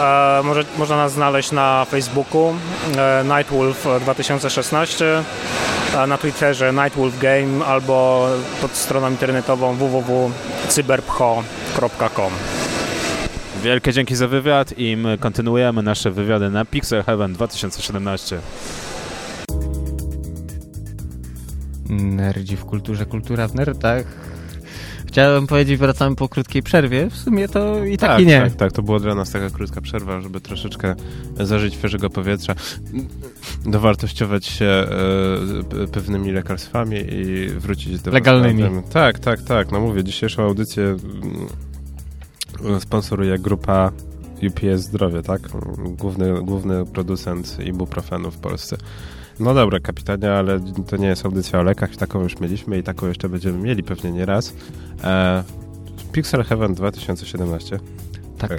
[0.00, 2.54] E, może, można nas znaleźć na Facebooku
[2.96, 5.22] e, Nightwolf 2016,
[6.08, 8.26] na Twitterze Nightwolf Game albo
[8.60, 12.32] pod stroną internetową www.cyberpcho.com.
[13.62, 18.38] Wielkie dzięki za wywiad i my kontynuujemy nasze wywiady na Pixel Heaven 2017.
[21.88, 24.04] Nerdzi w kulturze, kultura w nerdach.
[25.12, 27.10] Chciałem powiedzieć, wracamy po krótkiej przerwie.
[27.10, 28.40] W sumie to i tak, tak i nie.
[28.40, 30.94] Tak, tak, to była dla nas taka krótka przerwa, żeby troszeczkę
[31.40, 32.54] zażyć świeżego powietrza,
[33.64, 34.86] dowartościować się e,
[35.92, 38.10] pewnymi lekarstwami i wrócić do...
[38.10, 38.82] Legalnymi.
[38.92, 39.72] Tak, tak, tak.
[39.72, 40.96] No mówię, dzisiejszą audycję
[42.60, 43.92] mm, sponsoruje grupa
[44.48, 45.42] UPS Zdrowie, tak?
[45.98, 48.76] Główny, główny producent ibuprofenu w Polsce.
[49.42, 53.08] No dobra, kapitanie, ale to nie jest audycja o lekach, taką już mieliśmy i taką
[53.08, 54.54] jeszcze będziemy mieli pewnie nie raz.
[55.04, 55.44] E,
[56.12, 57.78] Pixel Heaven 2017.
[58.38, 58.50] Tak.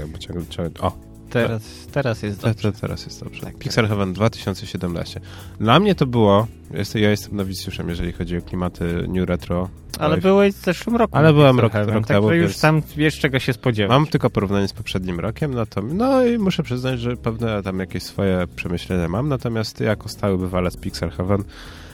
[0.81, 0.97] O,
[1.33, 2.71] teraz, teraz jest dobrze.
[2.71, 3.41] teraz jest dobrze.
[3.41, 5.19] Tak, Pixel Heaven 2017.
[5.59, 9.69] Dla mnie to było, jest, ja jestem nowicjuszem, jeżeli chodzi o klimaty New Retro
[9.99, 11.17] ale byłeś w zeszłym roku.
[11.17, 12.27] Ale byłem rok, rok temu.
[12.27, 13.89] Tak, już tam wiesz, czego się spodziewać.
[13.89, 17.79] Mam tylko porównanie z poprzednim rokiem, no, to, no i muszę przyznać, że pewne tam
[17.79, 21.43] jakieś swoje przemyślenia mam, natomiast ty jako stały bywalec Pixel Heaven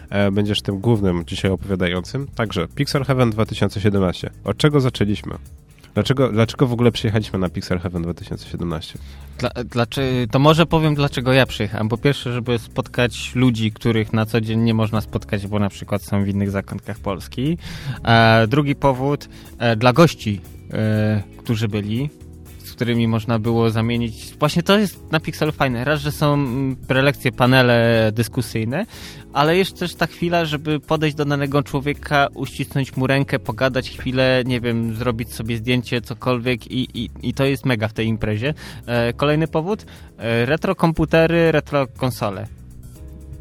[0.10, 2.28] e, będziesz tym głównym dzisiaj opowiadającym.
[2.36, 4.30] Także Pixel Heaven 2017.
[4.44, 5.36] Od czego zaczęliśmy?
[5.94, 9.00] Dlaczego, dlaczego w ogóle przyjechaliśmy na Pixel Heaven 2017?
[9.38, 11.90] Dla, dlaczego, to może powiem, dlaczego ja przyjechałem.
[11.90, 16.02] Po pierwsze, żeby spotkać ludzi, których na co dzień nie można spotkać, bo na przykład
[16.02, 17.58] są w innych zakątkach Polski.
[18.04, 20.42] E, drugi powód, e, dla gości,
[20.74, 22.10] e, którzy byli,
[22.64, 24.36] z którymi można było zamienić.
[24.40, 25.84] Właśnie to jest na Pixelu fajne.
[25.84, 26.46] Raz, że są
[26.88, 28.86] prelekcje, panele dyskusyjne,
[29.34, 34.44] ale jest też ta chwila, żeby podejść do danego człowieka, uścisnąć mu rękę, pogadać chwilę,
[34.46, 38.54] nie wiem, zrobić sobie zdjęcie, cokolwiek i, i, i to jest mega w tej imprezie.
[38.86, 39.86] E, kolejny powód,
[40.18, 42.48] e, retro komputery, retro konsole.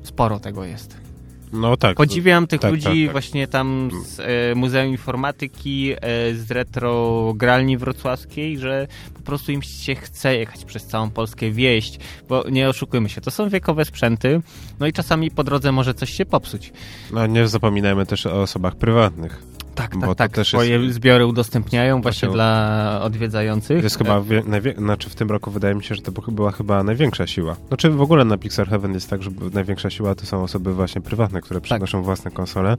[0.02, 1.07] Sporo tego jest.
[1.52, 1.96] No tak.
[1.96, 3.12] Podziwiam tych tak, ludzi tak, tak.
[3.12, 5.98] właśnie tam z e, Muzeum Informatyki, e,
[6.34, 11.98] z retro gralni wrocławskiej, że po prostu im się chce jechać przez całą Polskę, wieść,
[12.28, 14.40] bo nie oszukujmy się, to są wiekowe sprzęty,
[14.80, 16.72] no i czasami po drodze może coś się popsuć.
[17.12, 19.57] No nie zapominajmy też o osobach prywatnych.
[19.78, 20.32] Tak, tak, to tak.
[20.32, 23.82] też Swoje jest- zbiory udostępniają właśnie Właśnie- dla odwiedzających.
[23.82, 26.52] Jest chyba, wie, najwie, znaczy w tym roku wydaje mi się, że to by- była
[26.52, 27.56] chyba największa siła.
[27.68, 31.00] Znaczy w ogóle na Pixar Heaven jest tak, że największa siła to są osoby właśnie
[31.00, 32.76] prywatne, które przynoszą własne konsole.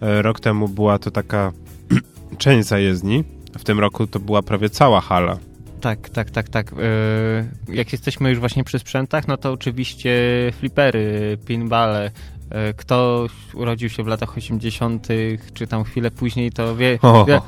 [0.00, 1.52] E, Rok temu była to taka
[2.38, 3.24] część zajezdni,
[3.58, 5.38] w tym roku to była prawie cała hala.
[5.80, 6.72] Tak, tak, tak, tak.
[7.68, 10.12] Yy, Jak jesteśmy już właśnie przy sprzętach, no to oczywiście
[10.58, 12.10] flipery, pinballe.
[12.50, 15.08] Yy, Kto urodził się w latach 80.,
[15.54, 17.40] czy tam chwilę później, to wie, wie.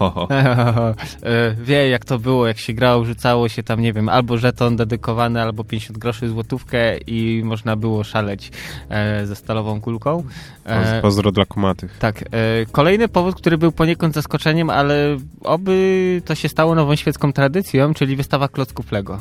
[1.22, 4.76] Yy, wie jak to było, jak się grało, rzucało się tam, nie wiem, albo żeton
[4.76, 8.50] dedykowany, albo 50 groszy złotówkę i można było szaleć
[8.88, 10.24] e, ze stalową kulką.
[10.64, 11.98] E, Poz- Pozdro dla kumatych.
[11.98, 12.26] tak, e,
[12.72, 18.16] kolejny powód, który był poniekąd zaskoczeniem, ale oby to się stało nową świecką tradycją, czyli
[18.16, 19.20] wystawa klocków Lego.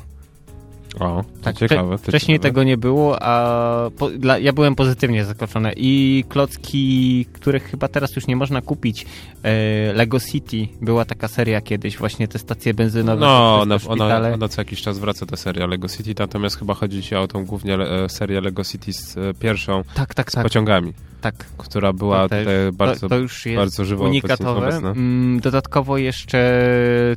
[1.00, 1.98] O, to Tak, ciekawe.
[1.98, 2.50] wcześniej ciekawe.
[2.50, 5.74] tego nie było, a po, dla, ja byłem pozytywnie zaskoczony.
[5.78, 9.06] I klocki, których chyba teraz już nie można kupić,
[9.44, 13.22] e, Lego City, była taka seria kiedyś, właśnie te stacje benzynowe.
[13.22, 17.04] No, ona, ona, ona co jakiś czas wraca ta seria Lego City, natomiast chyba chodzi
[17.04, 20.44] ci o tą głównie e, serię Lego City z e, pierwszą, Tak, tak, z tak.
[20.44, 21.36] pociągami, tak.
[21.58, 24.52] która była też- bardzo, to, to bardzo żywo unikatowe.
[24.68, 24.90] obecna.
[24.92, 26.62] Mm, Dodatkowo jeszcze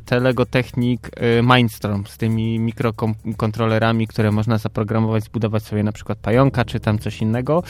[0.05, 2.59] te Lego Technik y, Mindstorm z tymi
[3.65, 7.63] mikrokontrolerami, które można zaprogramować, zbudować sobie na przykład pająka czy tam coś innego.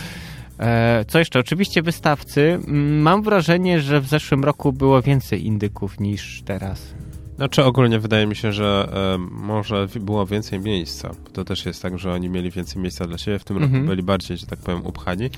[0.59, 1.39] E, Co jeszcze?
[1.39, 2.41] Oczywiście wystawcy.
[2.67, 6.93] Mm, Mam wrażenie, że w zeszłym roku było więcej indyków niż teraz.
[7.37, 11.11] Znaczy ogólnie wydaje mi się, że e, może było więcej miejsca.
[11.33, 13.85] To też jest tak, że oni mieli więcej miejsca dla siebie, w tym roku Mhm.
[13.85, 15.29] byli bardziej, że tak powiem, upchani.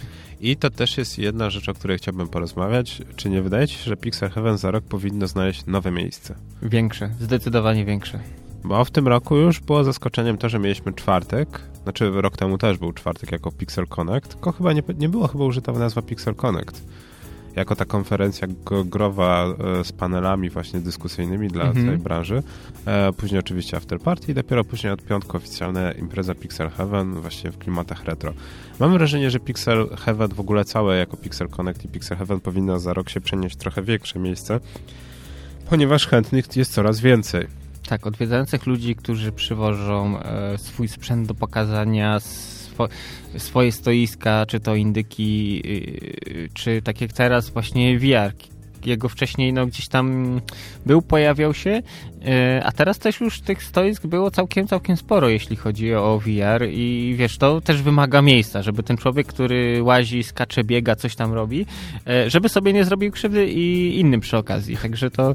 [0.41, 3.01] I to też jest jedna rzecz, o której chciałbym porozmawiać.
[3.15, 6.35] Czy nie wydaje ci się, że Pixar Heaven za rok powinno znaleźć nowe miejsce?
[6.61, 8.19] Większe, zdecydowanie większe.
[8.63, 12.77] Bo w tym roku już było zaskoczeniem to, że mieliśmy czwartek, znaczy rok temu też
[12.77, 16.83] był czwartek jako Pixel Connect, tylko chyba nie, nie była chyba użyta nazwa Pixel Connect.
[17.55, 18.47] Jako ta konferencja
[18.85, 19.45] growa
[19.79, 21.85] e, z panelami właśnie dyskusyjnymi dla Mhm.
[21.85, 22.43] całej branży.
[22.85, 27.51] E, później oczywiście After Party i dopiero później od piątku oficjalna impreza Pixel Heaven właśnie
[27.51, 28.33] w klimatach retro.
[28.79, 32.79] Mam wrażenie, że Pixel Heaven w ogóle całe jako Pixel Connect i Pixel Heaven powinno
[32.79, 34.59] za rok się przenieść trochę większe miejsce,
[35.69, 37.47] ponieważ chętnych jest coraz więcej.
[37.87, 42.87] Tak, odwiedzających ludzi, którzy przywożą e, swój sprzęt do pokazania, swo,
[43.37, 48.33] swoje stoiska, czy to indyki, y, czy tak jak teraz właśnie VR.
[48.85, 50.39] Jego wcześniej no, gdzieś tam
[50.85, 51.81] był, pojawiał się,
[52.25, 56.67] e, a teraz też już tych stoisk było całkiem, całkiem sporo, jeśli chodzi o VR
[56.69, 61.33] i wiesz, to też wymaga miejsca, żeby ten człowiek, który łazi, skacze, biega, coś tam
[61.33, 61.65] robi,
[62.07, 64.77] e, żeby sobie nie zrobił krzywdy i innym przy okazji.
[64.77, 65.33] Także to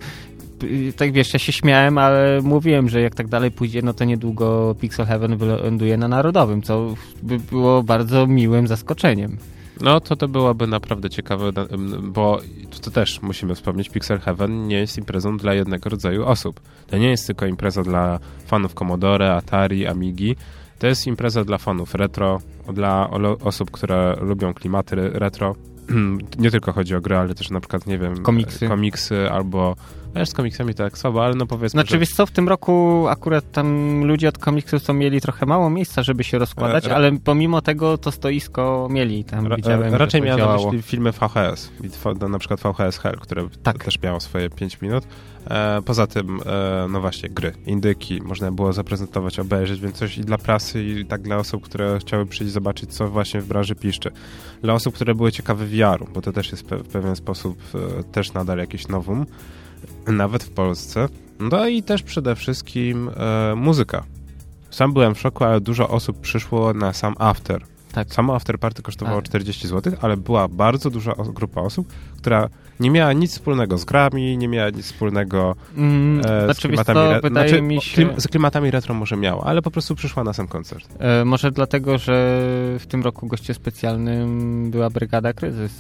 [0.96, 4.75] tak wiesz, ja się śmiałem, ale mówiłem, że jak tak dalej pójdzie, no to niedługo
[4.81, 9.37] Pixel Heaven wyląduje na Narodowym, co by było bardzo miłym zaskoczeniem.
[9.81, 11.51] No to to byłoby naprawdę ciekawe,
[12.03, 12.40] bo
[12.83, 16.61] to też musimy wspomnieć, Pixel Heaven nie jest imprezą dla jednego rodzaju osób.
[16.87, 20.37] To nie jest tylko impreza dla fanów Commodore, Atari, Amigi.
[20.79, 22.40] To jest impreza dla fanów retro,
[22.72, 23.11] dla
[23.44, 25.55] osób, które lubią klimaty re- retro.
[26.38, 28.68] Nie tylko chodzi o gry, ale też na przykład, nie wiem, Komiksy.
[28.68, 29.77] komiksy albo...
[30.16, 31.98] Wiesz, z komiksami tak słabo, ale no powiedzmy, Znaczy, że...
[31.98, 36.03] wiesz co, w tym roku akurat tam ludzie od komiksów są mieli trochę mało miejsca,
[36.03, 40.27] żeby się rozkładać, ra- ale pomimo tego to stoisko mieli tam, Ra- widziałem, raczej to
[40.27, 43.85] miałem na myśli filmy VHS, tw- na przykład VHS Hell, które Tak.
[43.85, 45.05] też miało swoje 5 minut.
[45.51, 50.20] E, poza tym, e, no właśnie, gry, indyki, można było zaprezentować, obejrzeć, więc coś i
[50.20, 54.11] dla prasy, i tak dla osób, które chciały przyjść zobaczyć, co właśnie w branży piszczy.
[54.62, 57.59] Dla osób, które były ciekawe VR-u, bo to też jest pe- w pewien sposób
[58.01, 59.27] e, też nadal jakieś nowum,
[60.07, 61.09] nawet w Polsce.
[61.40, 64.05] No i też przede wszystkim e, muzyka.
[64.71, 67.62] Sam byłem w szoku, ale dużo osób przyszło na sam after.
[67.92, 68.14] Tak.
[68.14, 69.29] Samo after party kosztowało Tak.
[69.29, 72.49] 40 zł, ale była bardzo duża grupa osób, która
[72.81, 77.01] nie miała nic wspólnego z grami, nie miała nic wspólnego Mm, e, z znaczy, klimatami
[77.12, 77.31] retro.
[77.31, 78.03] Znaczy, mi o, się...
[78.03, 80.88] klim- z klimatami retro może miała, ale po prostu przyszła na sam koncert.
[80.99, 82.12] E, może dlatego, że
[82.79, 85.73] w tym roku gościem specjalnym była Brygada Kryzys.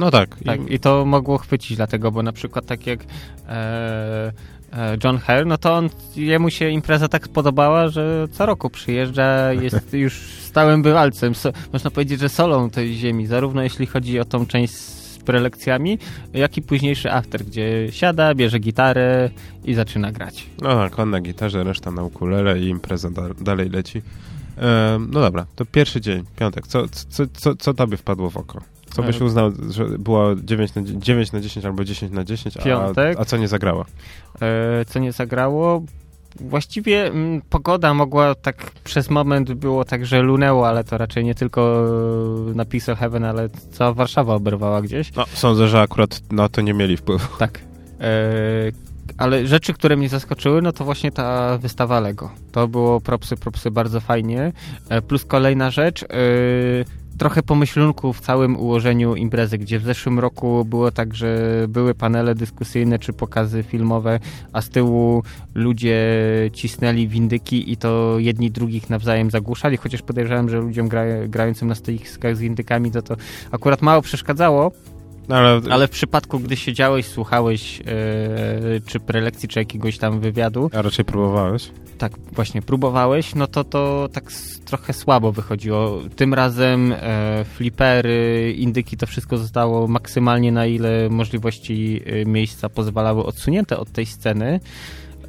[0.00, 0.36] No tak.
[0.44, 3.00] Tak, I, i to mogło chwycić dlatego, bo na przykład tak jak
[3.48, 4.32] e,
[4.72, 9.52] e, John Hare, no to on, jemu się impreza tak spodobała, że co roku przyjeżdża,
[9.52, 11.34] jest już stałym bywalcem.
[11.34, 15.98] So, można powiedzieć, że solą tej ziemi, zarówno jeśli chodzi o tą część z prelekcjami,
[16.32, 19.30] jak i późniejszy after, gdzie siada, bierze gitarę
[19.64, 20.46] i zaczyna grać.
[20.62, 24.02] no tak, on na gitarze, reszta na ukulele i impreza da, dalej leci.
[24.58, 26.66] E, no dobra, to pierwszy dzień, piątek.
[26.66, 28.60] Co, co, co, co tobie wpadło w oko?
[28.92, 32.56] Co byś E, uznał, że było 9 na, 9 na 10 albo 10 na 10,
[32.56, 33.20] a, Piątek.
[33.20, 33.84] a co nie zagrało?
[34.42, 35.82] E, co nie zagrało?
[36.40, 41.34] Właściwie m, pogoda mogła tak przez moment było tak, że lunęło, ale to raczej nie
[41.34, 41.84] tylko
[42.50, 45.14] e, na Pixel Heaven, ale cała Warszawa oberwała gdzieś.
[45.14, 47.26] No, sądzę, że akurat na to nie mieli wpływu.
[47.38, 47.60] Tak.
[48.00, 48.10] E,
[49.18, 52.30] ale rzeczy, które mnie zaskoczyły, no to właśnie ta wystawa Lego.
[52.52, 54.52] To było propsy, propsy bardzo fajnie.
[54.88, 56.06] E, plus kolejna rzecz, e,
[57.20, 62.34] trochę pomyślunku w całym ułożeniu imprezy, gdzie w zeszłym roku było tak, że były panele
[62.34, 64.20] dyskusyjne czy pokazy filmowe,
[64.52, 65.22] a z tyłu
[65.54, 66.00] ludzie
[66.52, 71.74] cisnęli windyki i to jedni drugich nawzajem zagłuszali, chociaż podejrzewam, że ludziom gra, grającym na
[71.74, 73.16] stoiskach z windykami to to
[73.50, 74.72] akurat mało przeszkadzało,
[75.30, 77.84] No, ale, ale w przypadku, gdy siedziałeś, słuchałeś e,
[78.86, 81.70] czy prelekcji, czy jakiegoś tam wywiadu, a raczej próbowałeś?
[81.98, 84.24] tak właśnie próbowałeś, no to to tak
[84.64, 86.00] trochę słabo wychodziło.
[86.16, 93.24] Tym razem e, flipery, indyki, to wszystko zostało maksymalnie na ile możliwości e, miejsca pozwalały
[93.24, 94.60] odsunięte od tej sceny.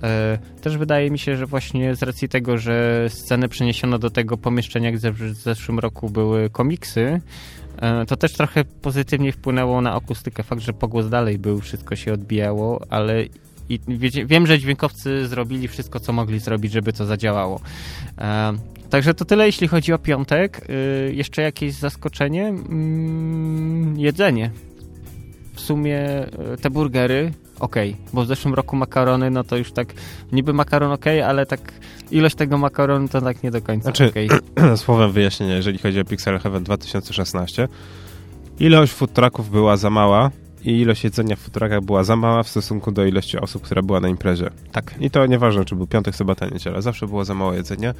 [0.04, 4.38] E, Też wydaje mi się, że właśnie z racji tego, że scenę przeniesiono do tego
[4.38, 7.22] pomieszczenia, gdzie w zeszłym roku były komiksy,
[8.08, 10.44] to też trochę pozytywnie wpłynęło na akustykę.
[10.44, 13.26] Fakt, że pogłos dalej był, wszystko się odbijało, ale
[13.70, 13.80] i
[14.26, 17.60] wiem, że dźwiękowcy zrobili wszystko, co mogli zrobić, żeby to zadziałało.
[18.18, 18.54] E,
[18.92, 20.70] Także to tyle, jeśli chodzi o piątek.
[20.70, 22.48] Y, Jeszcze jakieś zaskoczenie?
[22.48, 24.52] Mm, Jedzenie.
[25.54, 27.32] W sumie y, te burgery,
[27.62, 29.94] okej, bo w zeszłym roku makarony, no to już tak,
[30.32, 31.74] niby makaron okej, ale tak
[32.12, 34.30] ilość tego makaronu to tak nie do końca Znaczy- okej.
[34.76, 37.68] Słowem wyjaśnienia, jeżeli chodzi o Pixel Heaven 2016,
[38.60, 40.32] ilość food trucków była za mała
[40.66, 43.82] i ilość jedzenia w food truckach była za mała w stosunku do ilości osób, która
[43.82, 44.50] była na imprezie.
[44.72, 44.96] Tak.
[45.00, 47.94] I to nieważne, czy był piątek, sobota, niedziela, zawsze było za mało jedzenia.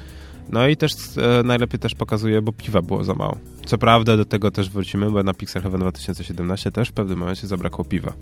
[0.48, 3.36] No i też e, najlepiej też pokazuje, bo piwa było za mało.
[3.66, 7.46] Co prawda do tego też wrócimy, bo na Pixel Heaven 2017 też w pewnym momencie
[7.46, 8.12] zabrakło piwa.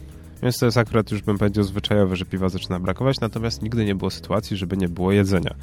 [0.42, 3.94] Więc to jest akurat już bym powiedział zwyczajowe, że piwa zaczyna brakować, natomiast nigdy nie
[3.94, 5.54] było sytuacji, żeby nie było jedzenia.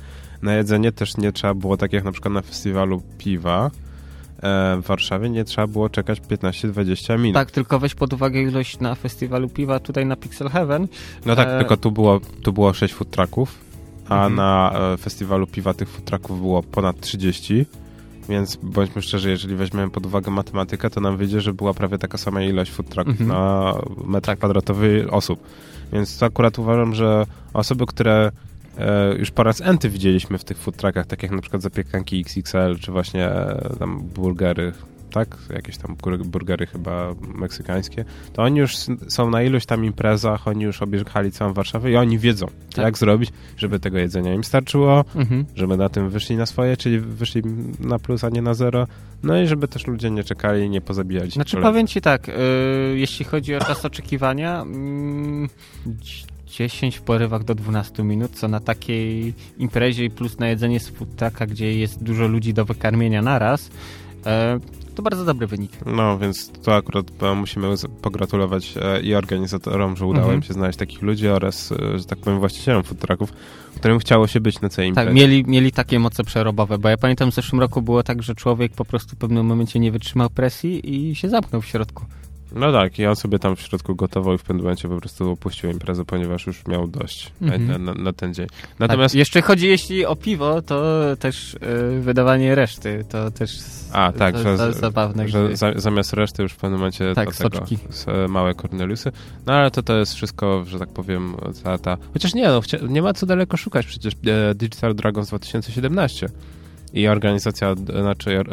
[0.41, 3.65] Na jedzenie też nie trzeba było, tak jak na przykład na festiwalu piwa
[4.43, 7.33] e, w Warszawie, nie trzeba było czekać 15-20 minut.
[7.33, 10.87] Tak, tylko weź pod uwagę ilość na festiwalu piwa tutaj na Pixel Heaven.
[11.25, 13.55] No tak, E, tylko tu było, tu było 6 food trucków,
[14.09, 14.35] a Mhm.
[14.35, 17.65] na e, festiwalu piwa tych food trucków było ponad 30,
[18.29, 22.17] więc bądźmy szczerzy, jeżeli weźmiemy pod uwagę matematykę, to nam wyjdzie, że była prawie taka
[22.17, 23.29] sama ilość food trucków Mhm.
[23.39, 23.73] na
[24.05, 25.39] metr kwadratowy osób.
[25.93, 28.31] Więc to akurat uważam, że osoby, które
[28.77, 32.19] e, już po raz enty widzieliśmy w tych food truckach, tak jak na przykład zapiekanki
[32.19, 34.73] XXL, czy właśnie e, tam burgery,
[35.11, 35.37] tak?
[35.53, 38.75] Jakieś tam bur- burgery chyba meksykańskie, to oni już
[39.07, 42.85] są na iluś tam imprezach, oni już objechali całą Warszawę i oni wiedzą, Tak.
[42.85, 45.45] jak zrobić, żeby tego jedzenia im starczyło, Mhm.
[45.55, 47.41] żeby na tym wyszli na swoje, czyli wyszli
[47.79, 48.87] na plus, a nie na zero,
[49.23, 51.73] no i żeby też ludzie nie czekali i nie pozabijali się Znaczy kolejnych.
[51.73, 52.33] powiem ci tak, y,
[52.95, 55.47] jeśli chodzi o czas oczekiwania, mm,
[55.87, 60.91] dz- 10 w porywach do 12 minut, co na takiej imprezie plus na jedzenie z
[60.93, 63.69] trucka, gdzie jest dużo ludzi do wykarmienia naraz,
[64.25, 64.59] e,
[64.97, 65.71] to bardzo dobry wynik.
[65.85, 67.05] No, więc to akurat
[67.35, 67.67] musimy
[68.01, 70.35] pogratulować e, i organizatorom, że udało Mhm.
[70.39, 73.33] im się znaleźć takich ludzi oraz, e, że tak powiem, właścicielom food trucków,
[73.75, 75.07] którym chciało się być na całej imprezie.
[75.07, 78.35] Tak, mieli, mieli takie moce przerobowe, bo ja pamiętam w zeszłym roku było tak, że
[78.35, 82.05] człowiek po prostu w pewnym momencie nie wytrzymał presji i się zamknął w środku.
[82.55, 85.31] No tak, i on sobie tam w środku gotował i w pewnym momencie po prostu
[85.31, 87.67] opuścił imprezę, ponieważ już miał dość Mhm.
[87.67, 88.45] na, na, na ten dzień.
[88.45, 89.13] Natomiast Natomiast...
[89.13, 91.57] tak, jeszcze chodzi jeśli o piwo, to też y,
[92.01, 93.59] wydawanie reszty, to też
[93.93, 95.27] A, tak, to, że, to zabawne.
[95.27, 97.65] że gdy- za, zamiast reszty już w pewnym momencie Tak, tego,
[98.29, 99.11] małe Corneliusy.
[99.45, 101.97] No ale to to jest wszystko, że tak powiem, cała ta...
[102.13, 106.29] Chociaż nie, no, nie ma co daleko szukać, przecież e, Digital Dragons 2017
[106.93, 108.43] i organizacja, znaczy e,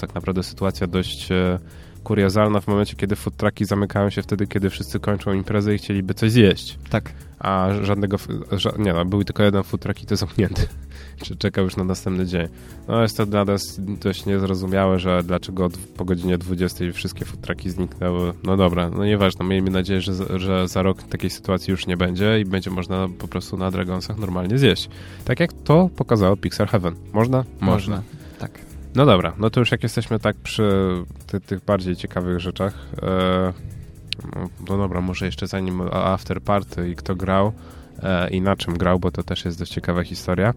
[0.00, 1.58] tak naprawdę sytuacja dość e,
[2.04, 6.14] kuriozalna w momencie, kiedy food trucki zamykają się wtedy, kiedy wszyscy kończą imprezę i chcieliby
[6.14, 6.78] coś zjeść.
[6.90, 7.12] Tak.
[7.38, 8.16] A żadnego,
[8.52, 10.66] ża nie no, był tylko jeden food truck i to zamknięty.
[11.24, 12.48] Czy czekał już na następny dzień.
[12.88, 17.70] No jest to dla nas dość niezrozumiałe, że dlaczego po godzinie 20 wszystkie food trucki
[17.70, 18.32] zniknęły.
[18.44, 21.96] No dobra, no nieważne, miejmy nadzieję, że, za- że za rok takiej sytuacji już nie
[21.96, 24.88] będzie i będzie można po prostu na Dragonsach normalnie zjeść.
[25.24, 26.94] Tak jak to pokazało Pixel Heaven.
[27.12, 27.44] Można?
[27.60, 28.02] Można.
[28.38, 28.69] Tak.
[28.94, 30.92] No dobra, no to już jak jesteśmy tak przy
[31.26, 33.52] ty, tych bardziej ciekawych rzeczach, e,
[34.36, 37.52] no, no dobra, może jeszcze zanim after party i kto grał
[38.02, 40.54] e, i na czym grał, bo to też jest dość ciekawa historia.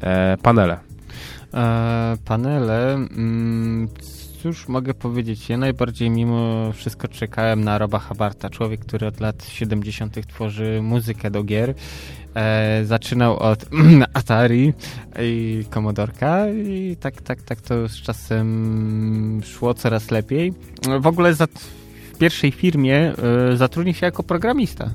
[0.00, 0.78] E, panele.
[1.54, 3.88] E, panele, mm,
[4.42, 9.44] cóż mogę powiedzieć, ja najbardziej mimo wszystko czekałem na Roba Habarta, człowiek, który od lat
[9.44, 10.26] 70.
[10.26, 11.74] tworzy muzykę do gier.
[12.34, 13.64] E, zaczynał od
[14.14, 14.72] Atari
[15.20, 20.52] i Commodorka i tak, tak, tak to z czasem szło coraz lepiej.
[21.00, 21.46] W ogóle za,
[22.14, 23.12] w pierwszej firmie
[23.52, 24.90] e, zatrudnił się jako programista.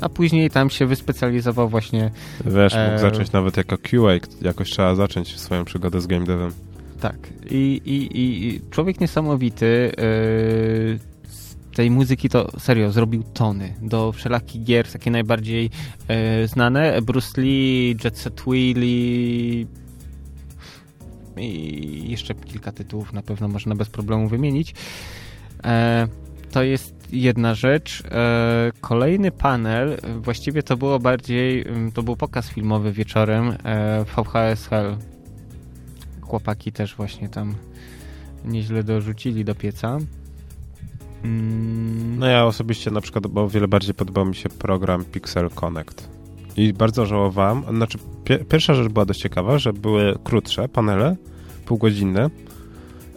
[0.00, 2.10] a później tam się wyspecjalizował właśnie.
[2.44, 2.98] Wiesz, mógł e...
[2.98, 6.52] zacząć nawet jako QA, jakoś trzeba zacząć swoją przygodę z game devem.
[7.00, 7.16] Tak.
[7.50, 11.09] I, i, i człowiek niesamowity yy, z
[11.80, 15.70] tej muzyki to serio zrobił tony do wszelakich gier, takie najbardziej
[16.08, 17.02] yy, znane.
[17.02, 19.66] Bruce Lee, Jet Set Willy
[21.36, 24.74] i jeszcze kilka tytułów na pewno można bez problemu wymienić.
[25.64, 26.08] E,
[26.50, 28.02] to jest jedna rzecz.
[28.10, 34.14] E, kolejny panel, właściwie to było bardziej, mm, to był pokaz filmowy wieczorem e, w
[34.14, 34.96] VHS Hell.
[36.20, 37.54] Chłopaki też właśnie tam
[38.44, 39.98] nieźle dorzucili do pieca.
[41.24, 42.18] Mm.
[42.18, 46.08] No ja osobiście na przykład, bo o wiele bardziej podobał mi się program Pixel Connect.
[46.56, 47.98] I bardzo żałowałem, znaczy
[48.48, 51.16] pierwsza rzecz była dość ciekawa, że były krótsze panele,
[51.66, 52.30] półgodzinne,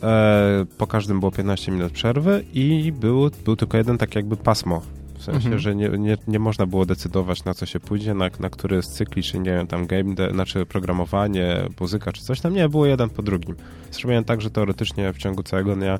[0.04, 4.82] E, po każdym było 15 minut przerwy i był, był tylko jeden tak jakby pasmo.
[5.18, 5.60] W sensie, mhm.
[5.60, 8.88] że nie, nie, nie można było decydować na co się pójdzie, na, na który z
[8.88, 12.54] cykli, czy nie wiem, tam game, de, znaczy programowanie, muzyka, czy coś tam.
[12.54, 13.56] Nie, było jeden po drugim.
[13.92, 16.00] Zrobiłem tak, że teoretycznie w ciągu całego dnia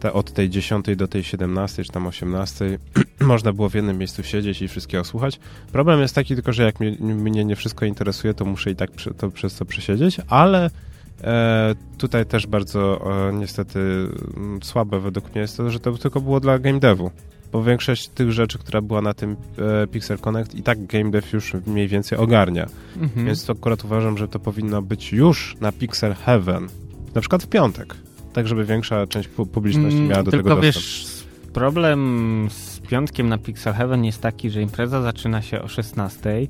[0.00, 2.78] te, od tej 10 do tej 17, czy tam 18
[3.20, 5.40] można było w jednym miejscu siedzieć i wszystkiego słuchać.
[5.72, 8.90] Problem jest taki tylko, że jak mnie, mnie nie wszystko interesuje, to muszę i tak
[8.90, 10.70] przy, to przez to przesiedzieć, ale
[11.24, 13.78] E, tutaj też bardzo e, niestety
[14.36, 17.10] mm, słabe według mnie jest to, że to tylko było dla game devu.
[17.52, 21.28] Bo większość tych rzeczy, która była na tym e, Pixel Connect i tak game dev
[21.32, 22.66] już mniej więcej ogarnia.
[22.96, 23.26] Mhm.
[23.26, 26.68] Więc to akurat uważam, że to powinno być już na Pixel Heaven.
[27.14, 27.94] Na przykład w piątek.
[28.38, 30.62] Tak, żeby większa część publiczności miała do mm, tego dostęp.
[30.62, 31.06] Wiesz,
[31.52, 36.48] problem z piątkiem na Pixel Heaven jest taki, że impreza zaczyna się o 16 Yy,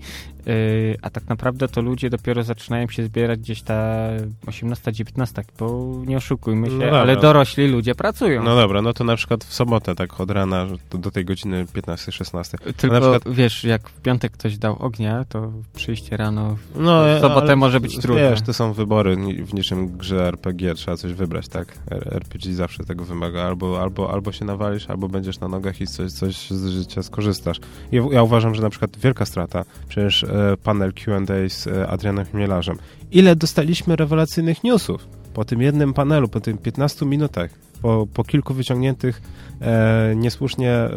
[1.03, 4.09] a tak naprawdę to ludzie dopiero zaczynają się zbierać gdzieś ta
[4.47, 8.43] 18-19, bo nie oszukujmy się, no ale dorośli ludzie pracują.
[8.43, 11.65] No dobra, no to na przykład w sobotę tak od rana do, do tej godziny
[11.65, 12.73] 15-16.
[12.77, 13.35] Tylko przykład...
[13.35, 17.81] wiesz, jak w piątek ktoś dał ognia, to przyjście rano w, no, w sobotę może
[17.81, 18.31] być trudne.
[18.31, 21.79] Wiesz, to są wybory w niczym grze RPG, trzeba coś wybrać, tak?
[21.91, 26.13] RPG zawsze tego wymaga, albo, albo, albo się nawalisz, albo będziesz na nogach i coś,
[26.13, 27.61] coś z życia skorzystasz.
[27.93, 32.25] Ja, ja uważam, że na przykład wielka strata, przecież e, panel Q&A z e, Adrianem
[32.25, 32.77] Chmielarzem.
[33.11, 37.51] Ile dostaliśmy rewelacyjnych newsów po tym jednym panelu, po tym 15 minutach,
[37.83, 39.23] po, po kilku wyciągniętych
[39.61, 40.91] e, niesłusznie e,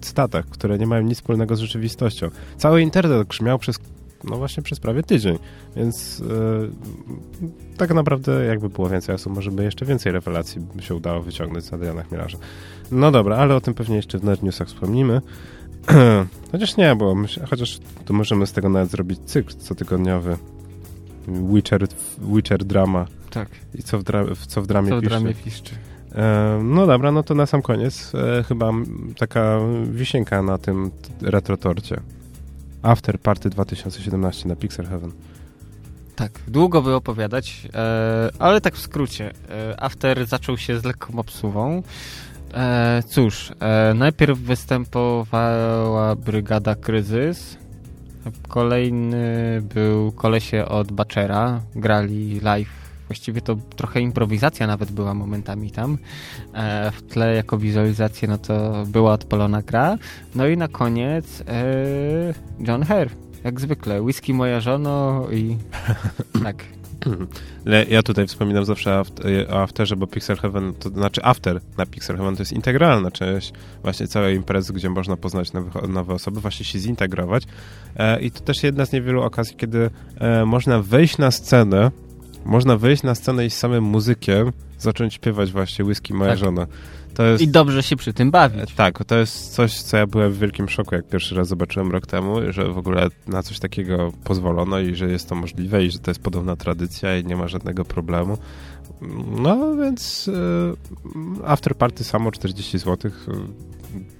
[0.00, 2.30] cytatach, które nie mają nic wspólnego z rzeczywistością.
[2.56, 3.78] Cały internet grzmiał przez
[4.24, 5.38] no właśnie przez prawie tydzień,
[5.76, 10.94] więc e, tak naprawdę jakby było więcej osób, może by jeszcze więcej rewelacji by się
[10.94, 12.38] udało wyciągnąć z Adriana Chmielarza.
[12.90, 15.20] No dobra, ale o tym pewnie jeszcze w Newsach wspomnimy.
[16.52, 20.36] Chociaż nie, bo myślę, chociaż to możemy z tego nawet zrobić cykl cotygodniowy.
[21.28, 21.86] Witcher,
[22.18, 23.06] Witcher drama.
[23.30, 23.48] Tak.
[23.74, 25.74] I co w, dra co w dramie co w dramie piszczy.
[26.14, 28.72] E, no dobra, no to na sam koniec e, chyba
[29.18, 29.58] taka
[29.90, 30.90] wisienka na tym
[31.22, 32.00] retrotorcie.
[32.82, 35.12] After Party 2017 na Pixel Heaven.
[36.16, 39.32] Tak, długo by opowiadać, e, ale tak w skrócie.
[39.50, 41.82] E, After zaczął się z lekką obsuwą.
[42.54, 47.58] E, cóż, e, najpierw występowała Brygada Kryzys.
[48.48, 51.60] Kolejny był kolesie od Baczera.
[51.74, 52.88] Grali live.
[53.08, 55.98] Właściwie to trochę improwizacja nawet była momentami tam.
[56.54, 59.98] E, w tle jako wizualizację no to była odpalona gra.
[60.34, 61.54] No i na koniec e,
[62.60, 63.10] John Hare.
[63.44, 64.02] Jak zwykle.
[64.02, 65.56] Whisky moja żono i
[66.44, 66.77] tak.
[67.88, 69.02] Ja tutaj wspominam zawsze
[69.50, 73.52] o Afterze, bo Pixel Heaven, to znaczy After na Pixel Heaven to jest integralna część
[73.82, 77.42] właśnie całej imprezy, gdzie można poznać nowe, nowe osoby, właśnie się zintegrować.
[77.96, 79.90] E, I to też jedna z niewielu okazji, kiedy
[80.20, 81.90] e, można wejść na scenę,
[82.44, 86.38] można wejść na scenę i z samym muzykiem zacząć śpiewać właśnie Whisky Moja tak.
[86.38, 86.66] Żona.
[87.18, 88.74] Jest, I dobrze się przy tym bawić.
[88.74, 92.06] Tak, to jest coś, co ja byłem w wielkim szoku, jak pierwszy raz zobaczyłem rok
[92.06, 95.98] temu, że w ogóle na coś takiego pozwolono i że jest to możliwe i że
[95.98, 98.38] to jest podobna tradycja i nie ma żadnego problemu.
[99.42, 100.30] No więc
[101.38, 103.10] e, after party samo 40 zł.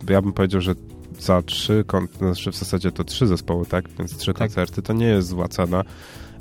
[0.09, 0.75] Ja bym powiedział, że
[1.21, 1.85] za trzy,
[2.19, 3.85] znaczy w zasadzie to trzy zespoły, tak?
[3.99, 4.37] Więc trzy tak.
[4.37, 5.85] koncerty to nie jest zła cena.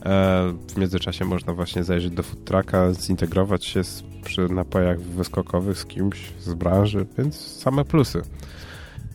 [0.07, 5.77] E, w międzyczasie można właśnie zajrzeć do food trucka, zintegrować się z, przy napojach wyskokowych
[5.77, 8.21] z kimś z branży, więc same plusy.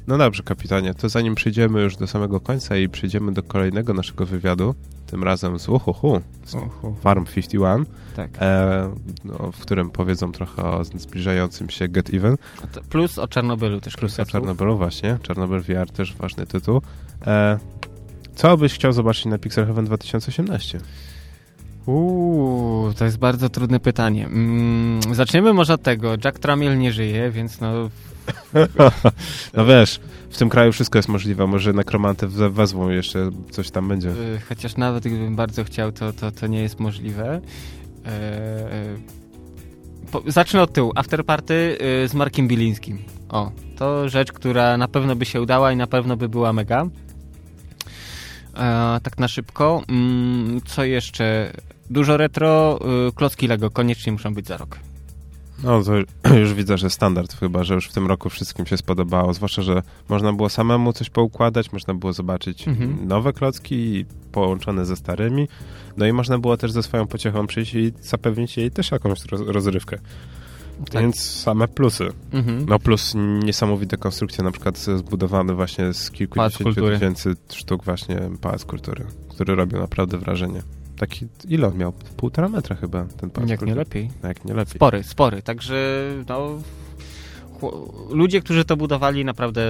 [0.06, 4.26] No dobrze, kapitanie, to zanim przejdziemy już do samego końca i przejdziemy do kolejnego naszego
[4.26, 4.74] wywiadu,
[5.06, 6.56] tym razem z Uhuhu, z.
[7.00, 7.86] Farm 51,
[8.16, 8.30] tak.
[8.40, 12.36] e, no, w którym powiedzą trochę o zbliżającym się Get Even.
[12.88, 13.96] Plus o Czarnobylu też.
[13.96, 16.82] Plus o Czarnobylu właśnie, Czarnobyl VR też ważny tytuł.
[17.26, 17.58] E,
[18.34, 20.80] co byś chciał zobaczyć na Pixel Heaven 2018?
[21.86, 24.26] Uuu, to jest bardzo trudne pytanie.
[24.26, 26.12] Mm, zaczniemy może od tego.
[26.24, 27.88] Jack Tramiel nie żyje, więc no
[29.56, 31.46] no wiesz, w tym kraju wszystko jest możliwe.
[31.46, 34.08] Może nekromanty wezmą jeszcze, coś tam będzie.
[34.08, 37.40] Y, chociaż nawet gdybym bardzo chciał, to, to, to nie jest możliwe.
[38.04, 38.12] Eee,
[40.12, 40.92] po, zacznę od tyłu.
[40.94, 42.98] Afterparty y, z Markiem Bilińskim.
[43.28, 46.86] O, to rzecz, która na pewno by się udała i na pewno by była mega.
[48.56, 49.82] Eee, tak na szybko.
[49.88, 51.52] Mm, co jeszcze?
[51.90, 52.78] Dużo retro,
[53.08, 54.78] y, klocki Lego koniecznie muszą być za rok.
[55.62, 55.92] No to
[56.42, 59.82] już widzę, że standard chyba, że już w tym roku wszystkim się spodobało, zwłaszcza, że
[60.08, 63.08] można było samemu coś poukładać, można było zobaczyć mhm.
[63.08, 65.48] nowe klocki połączone ze starymi,
[65.96, 69.98] no i można było też ze swoją pociechą przyjść i zapewnić jej też jakąś rozrywkę.
[70.90, 71.02] Tak.
[71.02, 72.08] Więc same plusy.
[72.32, 72.66] Mhm.
[72.68, 73.14] No plus
[73.44, 79.78] niesamowite konstrukcje, na przykład zbudowany właśnie z kilkudziesięciu tysięcy sztuk właśnie Pałac Kultury, który robił
[79.78, 80.62] naprawdę wrażenie.
[80.96, 81.92] Taki, ile on miał?
[82.16, 83.48] Półtora metra chyba ten pas.
[83.48, 84.10] Jak nie lepiej.
[84.22, 84.74] Jak nie lepiej.
[84.74, 85.42] Spory, spory.
[85.42, 86.58] Także no,
[88.10, 89.62] ludzie, którzy to budowali, naprawdę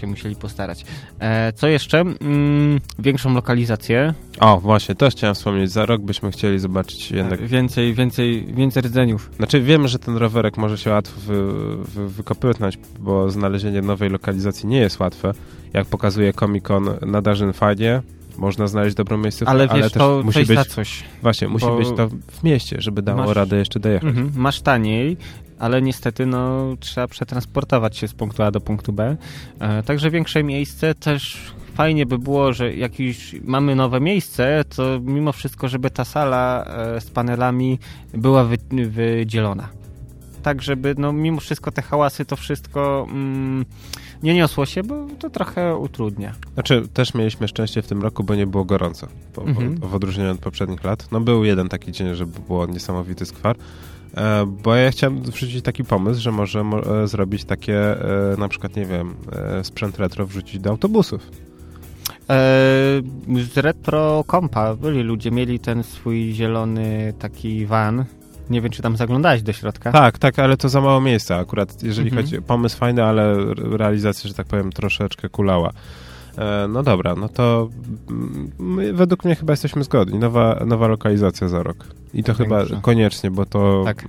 [0.00, 0.84] się musieli postarać.
[1.18, 2.00] E, co jeszcze?
[2.00, 4.14] Mm, większą lokalizację.
[4.40, 5.70] O, właśnie, też chciałem wspomnieć.
[5.70, 7.40] Za rok byśmy chcieli zobaczyć jednak...
[7.40, 9.30] E, więcej, więcej, więcej rdzeniów.
[9.36, 11.52] Znaczy, wiemy, że ten rowerek może się łatwo wy,
[11.84, 15.32] wy, wykopytnąć, bo znalezienie nowej lokalizacji nie jest łatwe.
[15.72, 18.02] Jak pokazuje Comic Con na Darzyn fajnie,
[18.38, 21.04] można znaleźć dobrą miejsce, ale, ale wiesz, też to musi być coś.
[21.22, 24.08] Właśnie, musi być to w mieście, żeby dało masz, radę jeszcze dojechać.
[24.08, 25.16] Mhm, masz taniej,
[25.58, 29.16] ale niestety no, trzeba przetransportować się z punktu A do punktu B.
[29.58, 35.00] E, także większe miejsce też fajnie by było, że jak już mamy nowe miejsce, to
[35.00, 37.78] mimo wszystko, żeby ta sala e, z panelami
[38.14, 39.68] była wy, wydzielona.
[40.42, 43.06] Tak, żeby no, mimo wszystko te hałasy, to wszystko...
[43.10, 43.64] Mm,
[44.22, 46.32] nie niosło się, bo to trochę utrudnia.
[46.54, 49.76] Znaczy, też mieliśmy szczęście w tym roku, bo nie było gorąco, po, mhm.
[49.76, 51.08] w odróżnieniu od poprzednich lat.
[51.12, 53.56] No był jeden taki dzień, że było niesamowity skwar,
[54.46, 57.78] bo ja chciałem wrzucić taki pomysł, że może e, zrobić takie,
[58.32, 61.30] e, na przykład, nie wiem, e, sprzęt retro wrzucić do autobusów.
[62.30, 62.34] E,
[63.52, 68.04] z retro kompa byli ludzie, mieli ten swój zielony taki van,
[68.50, 69.92] nie wiem, czy tam zaglądałeś do środka.
[69.92, 72.26] Tak, tak, ale to za mało miejsca akurat, jeżeli mhm.
[72.26, 72.42] chodzi...
[72.42, 75.72] Pomysł fajny, ale realizacja, że tak powiem, troszeczkę kulała.
[76.38, 77.68] E, no dobra, no to
[78.58, 80.18] my, według mnie chyba jesteśmy zgodni.
[80.18, 81.76] Nowa, nowa lokalizacja za rok.
[82.14, 83.82] I to chyba koniecznie, bo to...
[83.84, 84.06] Tak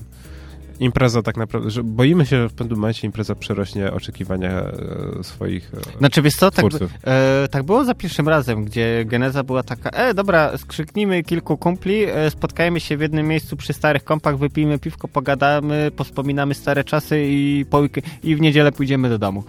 [0.80, 5.71] impreza tak naprawdę, że boimy się, że w pewnym momencie impreza przerośnie oczekiwania e, swoich
[5.95, 6.65] e, Znaczy wiesz co, tak,
[7.03, 12.03] e, tak było za pierwszym razem, gdzie geneza była taka, e dobra, skrzyknijmy kilku kumpli,
[12.03, 17.25] e, spotkajmy się w jednym miejscu przy starych kompach, wypijmy piwko, pogadamy, pospominamy stare czasy
[17.28, 17.82] i, po
[18.23, 19.43] i w niedzielę pójdziemy do domu.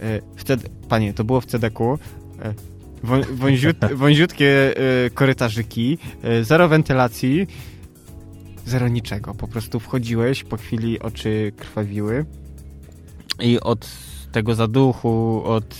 [0.00, 1.98] E, wtedy, panie, to było w CDK-u.
[2.42, 2.54] E,
[3.32, 5.98] wąziut, wąziutkie e, korytarzyki,
[6.42, 7.46] zero wentylacji,
[8.66, 9.34] zero niczego.
[9.34, 12.24] Po prostu wchodziłeś, po chwili oczy krwawiły
[13.40, 13.88] i od
[14.32, 15.76] tego zaduchu, od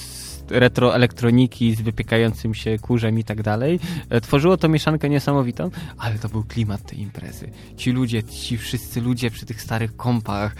[0.50, 3.80] retroelektroniki z wypiekającym się kurzem i tak dalej.
[4.10, 7.50] E, tworzyło to mieszankę niesamowitą, ale to był klimat tej imprezy.
[7.76, 10.56] Ci ludzie, ci wszyscy ludzie przy tych starych kompach,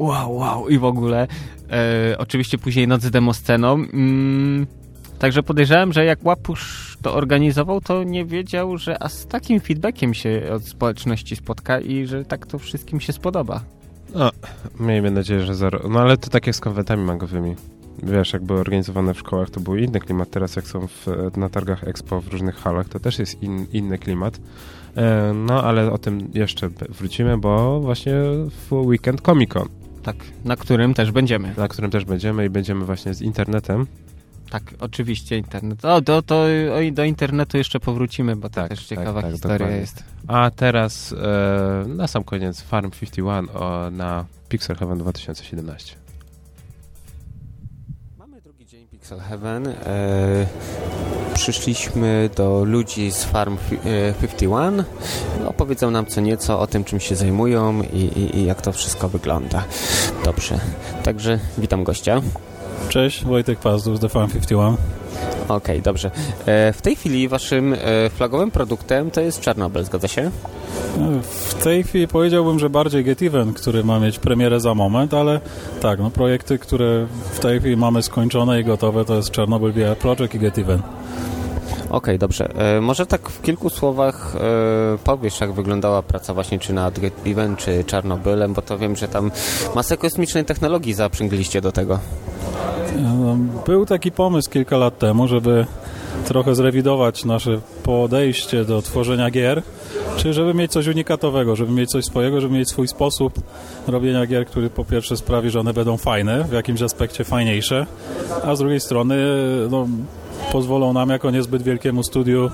[0.00, 1.26] wow, wow i w ogóle.
[1.70, 3.74] E, oczywiście później noc z demosceną.
[3.74, 4.66] Mm,
[5.20, 10.14] Także podejrzewam, że jak Łapusz to organizował, to nie wiedział, że a z takim feedbackiem
[10.14, 13.60] się od społeczności spotka i że tak to wszystkim się spodoba.
[14.14, 14.30] No,
[14.80, 15.80] miejmy nadzieję, że zero.
[15.88, 17.56] No ale to tak jak z konwentami mangowymi.
[18.02, 20.30] Wiesz, jak były organizowane w szkołach, to był inny klimat.
[20.30, 23.98] Teraz jak są w, na targach Expo w różnych halach, to też jest in, inny
[23.98, 24.40] klimat.
[24.96, 28.14] E, no, ale o tym jeszcze wrócimy, bo właśnie
[28.50, 29.79] w weekend Comic Con.
[30.02, 31.54] Tak, na którym też będziemy.
[31.56, 33.86] Na którym też będziemy i będziemy właśnie z internetem.
[34.50, 35.84] Tak, oczywiście internet.
[35.84, 39.32] O, do, to, o, do internetu jeszcze powrócimy, bo to tak, też ciekawa tak, tak,
[39.32, 39.80] historia dokładnie.
[39.80, 40.04] jest.
[40.26, 45.96] A teraz e, na sam koniec Farm 51 o, na Pixel Heaven 2017.
[49.10, 49.68] Pixel Heaven.
[49.68, 49.74] E,
[51.34, 53.58] przyszliśmy do ludzi z Farm
[54.20, 54.80] 51.
[54.80, 54.84] E,
[55.48, 59.08] Opowiedzą nam co nieco o tym, czym się zajmują i, i, i jak to wszystko
[59.08, 59.64] wygląda.
[60.24, 60.60] Dobrze,
[61.02, 62.22] także witam gościa.
[62.88, 64.76] Cześć, Wojtek Pazdów z The Farm 51.
[65.44, 66.10] Okej, okay, dobrze.
[66.46, 70.30] E, w tej chwili waszym e, flagowym produktem to jest Czarnobyl, zgadza się?
[71.22, 75.40] W tej chwili powiedziałbym, że bardziej Get Even, który ma mieć premierę za moment, ale
[75.80, 79.96] tak, no projekty, które w tej chwili mamy skończone i gotowe, to jest Czarnobyl VR
[79.96, 80.82] Project i Get Even.
[81.90, 82.48] Okay, dobrze.
[82.76, 87.56] E, może tak w kilku słowach e, powiesz, jak wyglądała praca właśnie czy nad Even,
[87.56, 89.30] czy Czarnobylem, bo to wiem, że tam
[89.74, 91.98] masę kosmicznej technologii zaprzęgliście do tego.
[93.66, 95.66] Był taki pomysł kilka lat temu, żeby
[96.26, 99.62] trochę zrewidować nasze podejście do tworzenia gier,
[100.16, 103.32] czyli żeby mieć coś unikatowego, żeby mieć coś swojego, żeby mieć swój sposób
[103.86, 107.86] robienia gier, który po pierwsze sprawi, że one będą fajne, w jakimś aspekcie fajniejsze,
[108.44, 109.16] a z drugiej strony
[109.70, 109.86] no,
[110.52, 112.50] pozwolą nam jako niezbyt wielkiemu studiu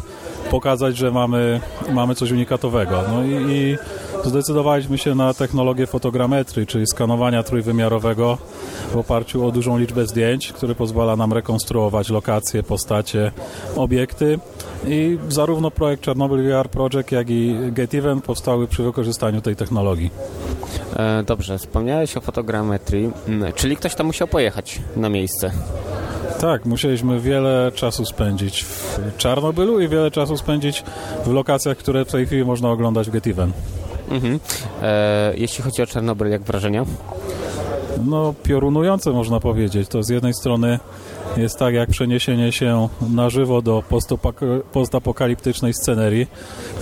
[0.51, 1.61] pokazać, że mamy,
[1.93, 3.03] mamy coś unikatowego.
[3.13, 3.77] No i, i
[4.25, 8.39] zdecydowaliśmy się na technologię fotogrametrii, czyli skanowania trójwymiarowego
[8.93, 13.33] w oparciu o dużą liczbę zdjęć, które pozwala nam rekonstruować lokacje, postacie,
[13.77, 14.39] obiekty.
[14.87, 20.11] I zarówno projekt Chernobyl VR Project, jak i Get Event powstały przy wykorzystaniu tej technologii.
[20.97, 25.51] E, dobrze, wspomniałeś o fotogrametrii, mm, czyli ktoś tam musiał pojechać na miejsce.
[26.41, 30.85] Tak, musieliśmy wiele czasu spędzić w Czarnobylu i wiele czasu spędzić
[31.25, 33.55] w lokacjach, które w tej chwili można oglądać w Get Event.
[34.11, 34.41] Mhm.
[34.83, 36.85] E, jeśli chodzi o Czarnobyl, jak wrażenia?
[38.07, 39.89] No, piorunujące można powiedzieć.
[39.89, 40.79] To z jednej strony
[41.37, 43.83] jest tak jak przeniesienie się na żywo do
[44.73, 46.27] postapokaliptycznej scenerii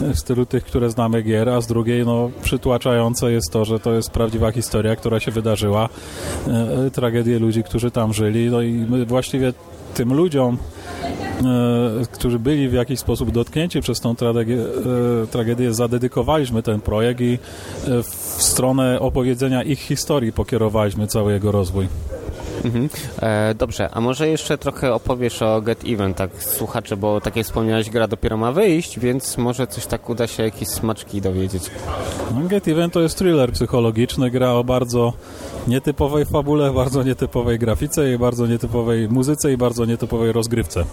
[0.01, 3.93] w stylu tych, które znamy gier, a z drugiej no, przytłaczające jest to, że to
[3.93, 5.89] jest prawdziwa historia, która się wydarzyła,
[6.87, 9.53] e, tragedie ludzi, którzy tam żyli, no i właściwie
[9.95, 10.59] tym ludziom
[11.45, 14.57] E, którzy byli w jakiś sposób dotknięci przez tą tragedię,
[15.23, 17.39] e, tragedię zadedykowaliśmy ten projekt i
[17.87, 21.89] w stronę opowiedzenia ich historii pokierowaliśmy cały jego rozwój.
[22.65, 22.89] Mhm.
[23.23, 27.47] E, dobrze, a może jeszcze trochę opowiesz o Get Event, tak słuchacze, bo tak jak
[27.47, 31.71] wspomniałeś, gra dopiero ma wyjść, więc może coś tak uda się jakieś smaczki dowiedzieć.
[32.35, 35.13] No, Get Event to jest thriller psychologiczny, gra o bardzo
[35.69, 40.85] nietypowej fabule, bardzo nietypowej grafice i bardzo nietypowej muzyce i bardzo nietypowej rozgrywce.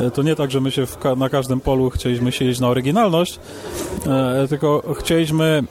[0.00, 3.40] E, to nie tak, że my się ka na każdym polu chcieliśmy siedzieć na oryginalność,
[4.06, 5.62] e, tylko chcieliśmy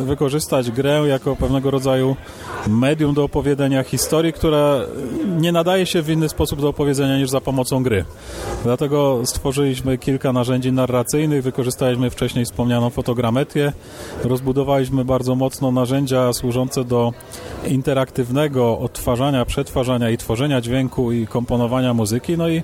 [0.00, 2.16] wykorzystać grę jako pewnego rodzaju
[2.68, 4.80] medium do opowiedzenia historii, która
[5.40, 8.04] nie nadaje się w inny sposób do opowiedzenia niż za pomocą gry.
[8.64, 13.72] Dlatego stworzyliśmy kilka narzędzi narracyjnych, wykorzystaliśmy wcześniej wspomnianą fotogrametrię,
[14.24, 17.12] rozbudowaliśmy bardzo mocno narzędzia służące do
[17.66, 22.38] interaktywnego odtwarzania, przetwarzania i tworzenia dźwięku i komponowania muzyki.
[22.38, 22.62] No i e,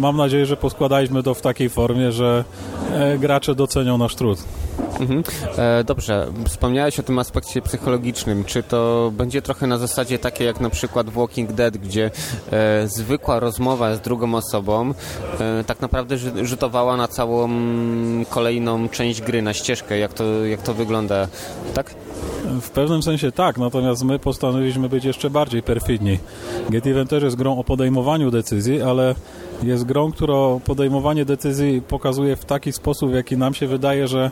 [0.00, 2.44] mam nadzieję, że poskładaliśmy to w takiej formie, że
[2.92, 4.38] e, gracze docenią nasz trud.
[5.00, 5.22] Mhm.
[5.58, 8.44] E, dobrze, wspomniałeś o tym aspekcie psychologicznym.
[8.44, 12.10] Czy to będzie trochę na zasadzie takie jak na przykład w Walking Dead, gdzie
[12.52, 14.94] e, zwykła rozmowa z drugą osobą
[15.40, 17.48] e, tak naprawdę rzutowała na całą
[18.30, 21.28] kolejną część gry, na ścieżkę, jak to, jak to wygląda,
[21.74, 21.94] tak?
[22.60, 26.18] W pewnym sensie tak, natomiast my postanowiliśmy być jeszcze bardziej perfidni.
[26.70, 29.14] Get Event też jest grą o podejmowaniu decyzji, ale
[29.62, 30.34] jest grą, która
[30.64, 34.30] podejmowanie decyzji pokazuje w taki sposób, w jaki nam się wydaje, że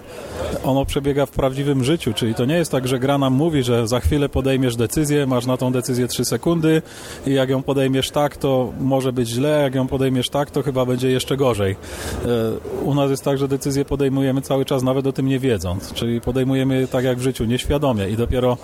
[0.65, 2.13] ono przebiega w prawdziwym życiu.
[2.15, 5.47] Czyli to nie jest tak, że gra nam mówi, że za chwilę podejmiesz decyzję, masz
[5.47, 6.83] na tą decyzję 3 sekundy
[7.27, 10.87] i jak ją podejmiesz tak, to może być źle, jak ją podejmiesz tak, to chyba
[10.87, 11.73] będzie jeszcze gorzej.
[11.73, 15.93] E, u nas jest tak, że decyzje podejmujemy cały czas, nawet o tym nie wiedząc.
[15.93, 18.57] Czyli podejmujemy tak jak w życiu, nieświadomie i dopiero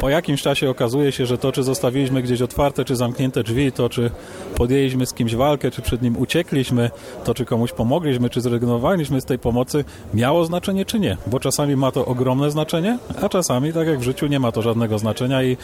[0.00, 3.88] po jakimś czasie okazuje się, że to, czy zostawiliśmy gdzieś otwarte, czy zamknięte drzwi, to,
[3.88, 4.10] czy
[4.54, 6.90] podjęliśmy z kimś walkę, czy przed nim nim uciekliśmy,
[7.24, 9.84] to czy komuś pomogliśmy, czy zrezygnowaliśmy z tej pomocy,
[10.14, 11.16] miało znaczenie czy nie.
[11.26, 14.62] Bo czasami ma to ogromne znaczenie, a czasami, tak jak w życiu, nie ma to
[14.62, 15.56] żadnego znaczenia i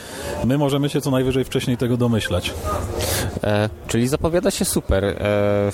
[0.44, 2.54] my możemy się co najwyżej wcześniej tego domyślać.
[3.44, 5.04] E, czyli zapowiada się super.
[5.04, 5.72] E,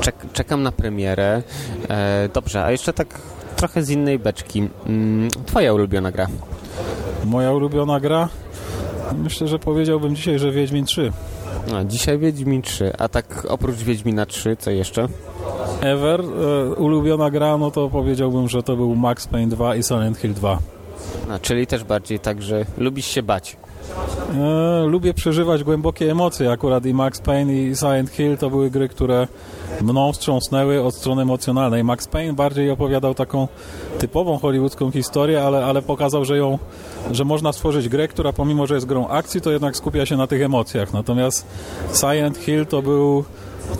[0.00, 1.42] czek czekam na premierę.
[1.88, 3.20] E, dobrze, a jeszcze tak
[3.56, 4.68] trochę z innej beczki.
[4.86, 6.26] Mm, twoja ulubiona gra?
[7.24, 8.28] Moja ulubiona gra?
[9.18, 11.12] Myślę, że powiedziałbym dzisiaj, że Wiedźmin 3.
[11.74, 15.08] A, dzisiaj Wiedźmin 3, a tak oprócz Wiedźmina 3, co jeszcze?
[15.80, 20.18] Ever, e, ulubiona gra, no to powiedziałbym, że to był Max Payne 2 i Silent
[20.18, 20.58] Hill 2.
[21.30, 23.56] A, czyli też bardziej tak, że lubisz się bać.
[24.34, 26.50] E, lubię przeżywać głębokie emocje.
[26.50, 29.28] Akurat i Max Payne i Silent Hill to były gry, które
[29.82, 31.84] mną wstrząsnęły od strony emocjonalnej.
[31.84, 33.48] Max Payne bardziej opowiadał taką
[33.98, 36.58] typową hollywoodzką historię, ale, ale pokazał, że ją,
[37.10, 40.26] że można stworzyć grę, która pomimo, że jest grą akcji, to jednak skupia się na
[40.26, 40.92] tych emocjach.
[40.92, 41.46] Natomiast
[41.94, 43.24] Silent Hill to był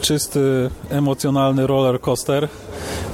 [0.01, 2.49] czysty, emocjonalny roller coaster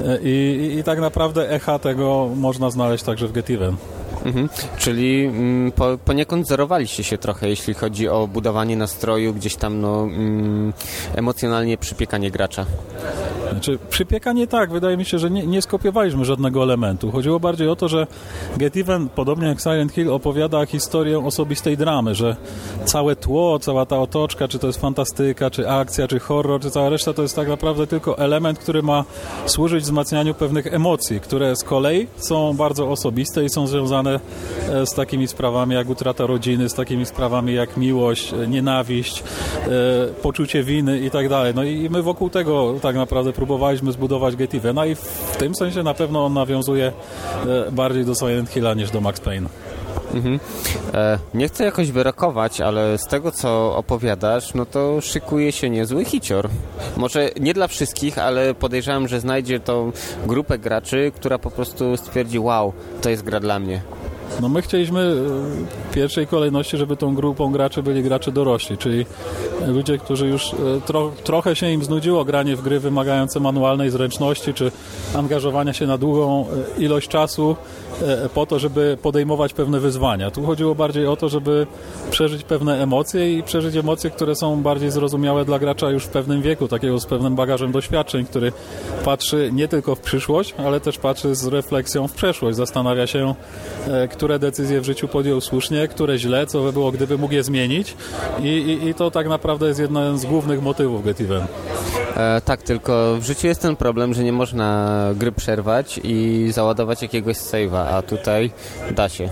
[0.05, 3.77] e, i, i, i tak naprawdę echa tego można znaleźć także w Get Even.
[4.25, 4.49] Mhm.
[4.79, 10.03] Czyli mm, po, poniekąd zerowaliście się trochę, jeśli chodzi o budowanie nastroju, gdzieś tam no,
[10.03, 10.73] mm,
[11.15, 12.67] emocjonalnie przypiekanie gracza.
[13.51, 17.11] Znaczy, przypiekanie tak, wydaje mi się, że nie, nie skopiowaliśmy żadnego elementu.
[17.11, 18.07] Chodziło bardziej o to, że
[18.57, 22.37] Get Even, podobnie jak Silent Hill, opowiada historię osobistej dramy, że
[22.85, 26.89] całe tło, cała ta otoczka, czy to jest fantastyka, czy akcja, czy horror, czy cała
[26.89, 29.05] reszta, to jest tak naprawdę tylko element, który ma
[29.47, 34.95] służyć wzmacnianiu pewnych emocji, które z kolei są bardzo osobiste i są związane e, z
[34.95, 39.71] takimi sprawami jak utrata rodziny, z takimi sprawami jak miłość, e, nienawiść, e,
[40.23, 41.53] poczucie winy i tak dalej.
[41.55, 45.83] No i my wokół tego tak naprawdę próbowaliśmy zbudować Get Evena i w tym sensie
[45.83, 46.93] na pewno on nawiązuje
[47.73, 49.49] bardziej do Silent Hilla niż do Max Payne.
[50.15, 50.41] Mhm.
[50.95, 56.05] E, nie chcę jakoś wyrokować, ale z tego co opowiadasz, no to szykuje się niezły
[56.05, 56.49] hicior.
[56.97, 59.93] Może nie dla wszystkich, ale podejrzewam, że znajdzie tą
[60.27, 63.81] grupę graczy, która po prostu stwierdzi, wow, to jest gra dla mnie.
[64.41, 65.15] No my chcieliśmy e,
[65.91, 69.07] w pierwszej kolejności, żeby tą grupą graczy byli gracze dorośli, czyli
[69.67, 70.57] ludzie, którzy już e,
[70.87, 74.73] tro, trochę się im znudziło granie w gry wymagające manualnej zręczności, czy
[75.15, 76.47] angażowania się na długą
[76.79, 77.57] e, ilość czasu
[78.35, 80.31] po to, żeby podejmować pewne wyzwania.
[80.31, 81.67] Tu chodziło bardziej o to, żeby
[82.11, 86.43] przeżyć pewne emocje i przeżyć emocje, które są bardziej zrozumiałe dla gracza już w pewnym
[86.43, 88.53] wieku, takiego z pewnym bagażem doświadczeń, który
[89.05, 93.35] patrzy nie tylko w przyszłość, ale też patrzy z refleksją w przeszłość, zastanawia się,
[94.11, 97.95] które decyzje w życiu podjął słusznie, które źle, co by było, gdyby mógł je zmienić
[98.43, 101.43] i, i, i to tak naprawdę jest jeden z głównych motywów Get Even.
[102.17, 107.03] E, tak, tylko w życiu jest ten problem, że nie można gry przerwać i załadować
[107.03, 108.51] jakiegoś save'a, a tutaj
[108.91, 109.29] da się.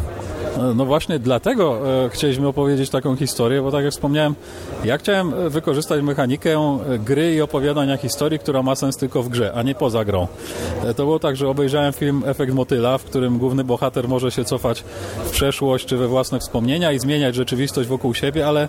[0.74, 4.34] No właśnie dlatego e, chcieliśmy opowiedzieć taką historię, bo tak jak wspomniałem,
[4.84, 9.28] ja chciałem e, wykorzystać mechanikę e, gry i opowiadania historii, która ma sens tylko w
[9.28, 10.26] grze, a nie poza grą.
[10.96, 14.84] To było tak, że obejrzałem film Efekt Motyla, w którym główny bohater może się cofać
[15.24, 18.68] w przeszłość czy we własne wspomnienia i zmieniać rzeczywistość wokół siebie, ale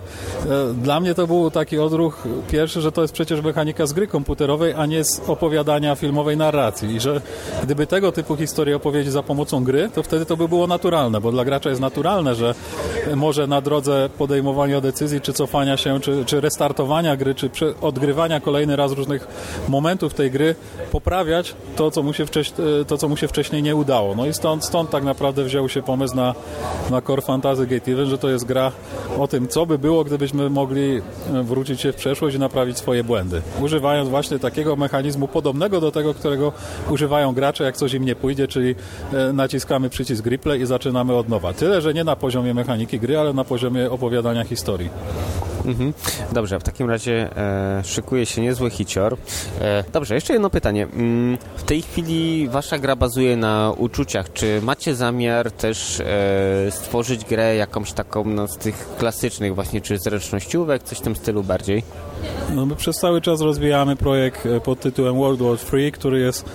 [0.74, 4.74] dla mnie to był taki odruch pierwszy, że to jest przecież mechanika z gry komputerowej,
[4.76, 7.20] a nie z opowiadania filmowej narracji i że
[7.62, 11.32] gdyby tego typu historię opowiedzieć za pomocą gry, to wtedy to by było naturalne, bo
[11.32, 12.54] dla gracza jest jest naturalne, że
[13.16, 17.50] może na drodze podejmowania decyzji, czy cofania się, czy, czy restartowania gry, czy
[17.80, 19.28] odgrywania kolejny raz różnych
[19.68, 20.54] momentów tej gry,
[20.92, 24.14] poprawiać to, co mu się, wcześniej, to, co mu się wcześniej nie udało.
[24.14, 26.34] No i stąd, stąd tak naprawdę wziął się pomysł na,
[26.90, 28.72] na Core Fantasy Gate Even, że to jest gra
[29.18, 31.00] o tym, co by było, gdybyśmy mogli
[31.42, 33.42] wrócić się w przeszłość i naprawić swoje błędy.
[33.60, 36.52] Używając właśnie takiego mechanizmu podobnego do tego, którego
[36.90, 38.74] używają gracze, jak coś im nie pójdzie, czyli
[39.12, 41.52] e, naciskamy przycisk replay i zaczynamy od nowa.
[41.68, 44.90] Tyle, że nie na poziomie mechaniki gry, ale na poziomie opowiadania historii.
[45.64, 45.92] Mhm.
[46.32, 49.16] Dobrze, w takim razie e, szykuje się niezły hicior.
[49.60, 50.86] E, dobrze, jeszcze jedno pytanie.
[50.92, 54.32] Mm, w tej chwili wasza gra bazuje na uczuciach.
[54.32, 59.98] Czy macie zamiar też e, stworzyć grę jakąś taką no, z tych klasycznych właśnie, czy
[59.98, 61.82] zręcznościówek, coś w tym stylu bardziej?
[62.54, 66.44] No my przez cały czas rozwijamy projekt e, pod tytułem World War 3, który jest
[66.44, 66.48] e,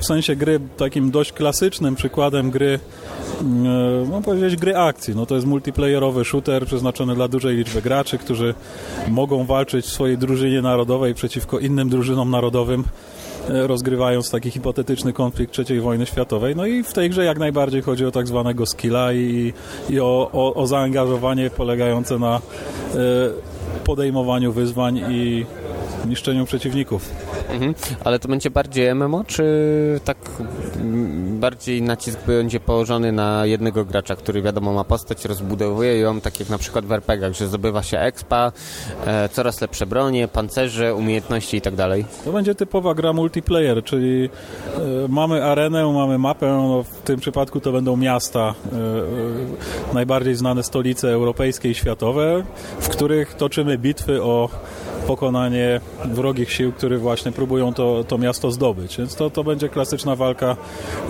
[0.00, 2.78] w sensie gry takim dość klasycznym przykładem gry
[4.18, 5.16] e, powiedzieć gry akcji.
[5.16, 8.54] No to jest multiplayerowy shooter przeznaczony dla dużej liczby graczy, którzy
[9.08, 12.84] mogą walczyć w swojej drużynie narodowej przeciwko innym drużynom narodowym
[13.48, 16.56] rozgrywając taki hipotetyczny konflikt III wojny światowej.
[16.56, 19.52] No i w tej grze jak najbardziej chodzi o tak zwanego skilla i,
[19.90, 22.40] i o, o, o zaangażowanie polegające na
[23.84, 25.46] podejmowaniu wyzwań i
[26.06, 27.10] niszczeniu przeciwników.
[27.50, 27.74] Mhm.
[28.04, 29.44] Ale to będzie bardziej MMO, czy
[30.04, 30.16] tak
[31.38, 36.48] bardziej nacisk będzie położony na jednego gracza, który wiadomo ma postać, rozbudowuje ją, tak jak
[36.48, 38.52] na przykład w RPGach, że zdobywa się expa,
[39.06, 42.04] e, coraz lepsze bronie, pancerze, umiejętności i tak dalej?
[42.24, 47.60] To będzie typowa gra multiplayer, czyli e, mamy arenę, mamy mapę, no w tym przypadku
[47.60, 52.44] to będą miasta, e, e najbardziej znane stolice europejskie i światowe,
[52.80, 54.48] w których toczymy bitwy o
[55.08, 58.96] pokonanie wrogich sił, które właśnie próbują to, to miasto zdobyć.
[58.98, 60.56] Więc to, to będzie klasyczna walka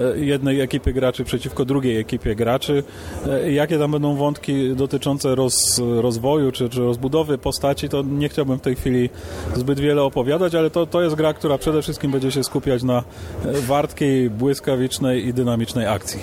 [0.01, 2.83] e, jednej ekipy graczy przeciwko drugiej ekipie graczy.
[3.27, 8.59] E, jakie tam będą wątki dotyczące roz, rozwoju czy, czy rozbudowy postaci, to nie chciałbym
[8.59, 9.11] w tej chwili
[9.55, 12.99] zbyt wiele opowiadać, ale to, to jest gra, która przede wszystkim będzie się skupiać na
[12.99, 16.21] e, wartkiej, błyskawicznej i dynamicznej akcji.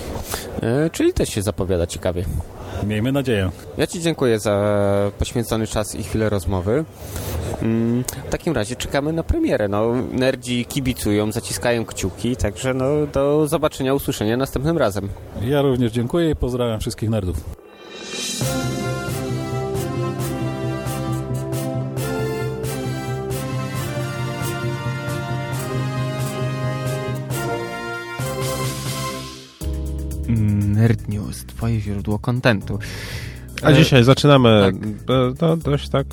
[0.92, 2.26] Czyli też się zapowiada ciekawie.
[2.86, 3.50] Miejmy nadzieję.
[3.78, 6.86] Ja Ci dziękuję za poświęcony czas i chwilę rozmowy.
[7.62, 9.68] Mm, w takim razie czekamy na premierę.
[9.68, 15.10] No, nerdzi kibicują, zaciskają kciuki, także no, do zobaczenia, usłyszenia następnym razem.
[15.42, 17.38] Ja również dziękuję i pozdrawiam wszystkich nerdów.
[30.76, 32.80] Nerd News, twoje źródło kontentu.
[33.62, 34.76] A dzisiaj zaczynamy tak.
[35.42, 36.08] no, dość tak...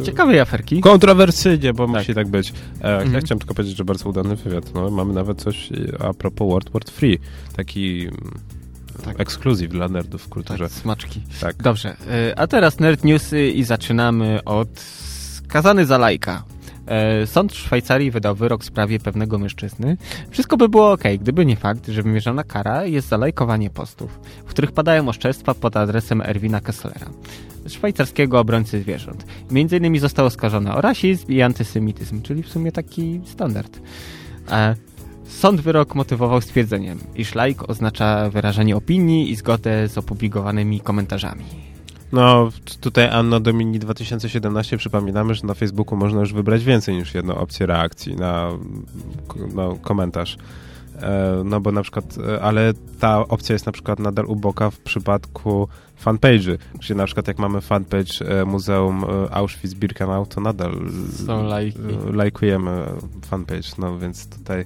[0.00, 0.80] E, Ciekawej aferki.
[0.80, 1.96] Kontrowersyjnie, bo tak.
[1.96, 2.52] musi tak być.
[2.80, 3.12] E, mhm.
[3.12, 4.74] Ja chciałem tylko powiedzieć, że bardzo udany wywiad.
[4.74, 5.68] No, mamy nawet coś
[6.00, 7.18] a propos World War Free.
[7.56, 8.08] Taki
[9.04, 9.20] tak.
[9.20, 10.64] ekskluzyw dla nerdów w kulturze.
[10.64, 11.20] Tak, smaczki.
[11.40, 11.56] Tak.
[11.56, 16.44] Dobrze, e, a teraz Nerd Newsy i zaczynamy od Skazany za lajka.
[16.86, 19.96] E, sąd Szwajcarii wydał wyrok w sprawie pewnego mężczyzny.
[20.30, 24.48] Wszystko by było ok, gdyby nie fakt, że wymierzona kara jest za lajkowanie postów, w
[24.50, 27.10] których padają oszczerstwa pod adresem Erwina Kesslera,
[27.68, 29.26] szwajcarskiego obrońcy zwierząt.
[29.50, 33.80] Między innymi został oskarżony o rasizm i antysemityzm, czyli w sumie taki standard.
[34.50, 34.74] E,
[35.28, 41.44] Sąd wyrok motywował stwierdzeniem, iż like oznacza wyrażanie opinii i zgodę z opublikowanymi komentarzami.
[42.14, 42.50] No,
[42.80, 47.66] tutaj Anno Domini 2017 przypominamy, że na Facebooku można już wybrać więcej niż jedną opcję
[47.66, 48.50] reakcji na,
[49.54, 50.36] na komentarz.
[51.02, 54.78] E, no bo na przykład, e, ale ta opcja jest na przykład nadal uboka w
[54.78, 55.68] przypadku
[56.04, 60.72] fanpage'y, gdzie na przykład jak mamy fanpage e, Muzeum Auschwitz-Birkenau, to nadal
[61.26, 61.78] Są lajki.
[62.12, 62.86] lajkujemy
[63.26, 64.64] fanpage, no więc tutaj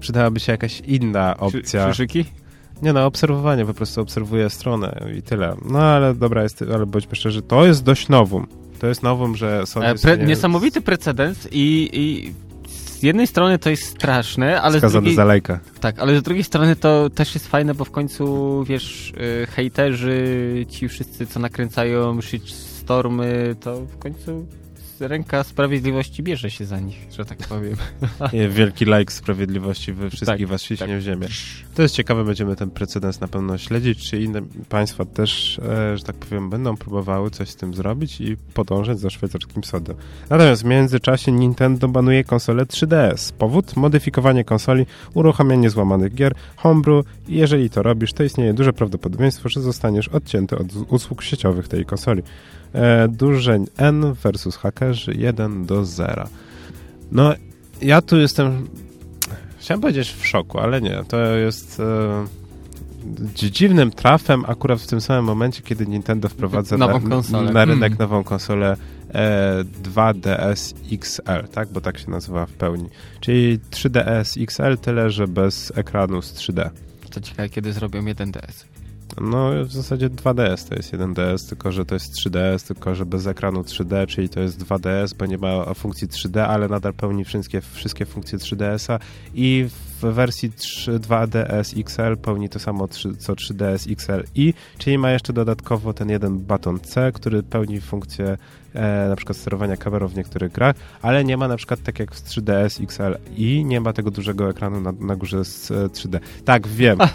[0.00, 1.84] przydałaby się jakaś inna opcja.
[1.84, 2.24] Krzyżyki?
[2.82, 5.56] Nie no, obserwowanie, po prostu obserwuję stronę i tyle.
[5.64, 8.46] No ale dobra, jest, ale bądźmy szczerzy, to jest dość nowum.
[8.78, 12.32] To jest nowum, że E, pre, nie- niesamowity precedens i, i
[13.00, 15.24] z jednej strony to jest straszne, ale z skazany drugiej, za
[15.80, 19.12] tak, ale z drugiej strony to też jest fajne, bo w końcu, wiesz,
[19.42, 20.26] y, hejterzy,
[20.68, 24.46] ci wszyscy, co nakręcają shitstormy, to w końcu
[25.00, 27.76] ręka sprawiedliwości bierze się za nich, że tak powiem.
[28.56, 30.98] Wielki lajk sprawiedliwości, wy wszystkich Tak, was ciśnie tak.
[30.98, 31.26] w ziemię.
[31.74, 36.04] To jest ciekawe, będziemy ten precedens na pewno śledzić, czy inne państwa też, e, że
[36.04, 39.96] tak powiem, będą próbowały coś z tym zrobić i podążać za szwajcarskim sądem.
[40.30, 43.32] Natomiast w międzyczasie Nintendo banuje konsolę 3DS.
[43.32, 43.76] Powód?
[43.76, 49.60] Modyfikowanie konsoli, uruchamianie złamanych gier, homebrew i jeżeli to robisz, to istnieje duże prawdopodobieństwo, że
[49.60, 52.22] zostaniesz odcięty od usług sieciowych tej konsoli.
[52.72, 56.24] E, dużeń N versus hakerzy 1 do 0.
[57.12, 57.34] No,
[57.82, 58.68] ja tu jestem
[59.58, 61.02] Chciałem powiedzieć w szoku, ale nie.
[61.08, 62.26] To jest e,
[63.34, 66.86] dzi- dziwnym trafem akurat w tym samym momencie, kiedy Nintendo wprowadza na,
[67.52, 67.98] na rynek Mm.
[67.98, 68.76] nową konsolę
[69.14, 71.68] e, 2DS XL, tak?
[71.72, 72.88] Bo tak się nazywa w pełni.
[73.20, 76.70] Czyli 3DS XL, tyle że bez ekranu z 3D.
[77.10, 78.64] To ciekawe, kiedy zrobią 1DS.
[79.20, 83.26] No, w zasadzie 2DS to jest 1DS, tylko że to jest 3DS, tylko że bez
[83.26, 87.60] ekranu 3D, czyli to jest 2DS, bo nie ma funkcji 3D, ale nadal pełni wszystkie,
[87.60, 88.98] wszystkie funkcje 3DS-a
[89.34, 89.68] i
[90.00, 95.92] wersji 3, 2DS XL pełni to samo 3, co 3DS XLi, czyli ma jeszcze dodatkowo
[95.94, 98.36] ten jeden baton C, który pełni funkcję
[98.74, 102.14] e, na przykład sterowania kamerą w niektórych grach, ale nie ma na przykład tak jak
[102.14, 106.18] w 3DS XLi, nie ma tego dużego ekranu na, na górze z e, 3D.
[106.44, 106.98] Tak, wiem.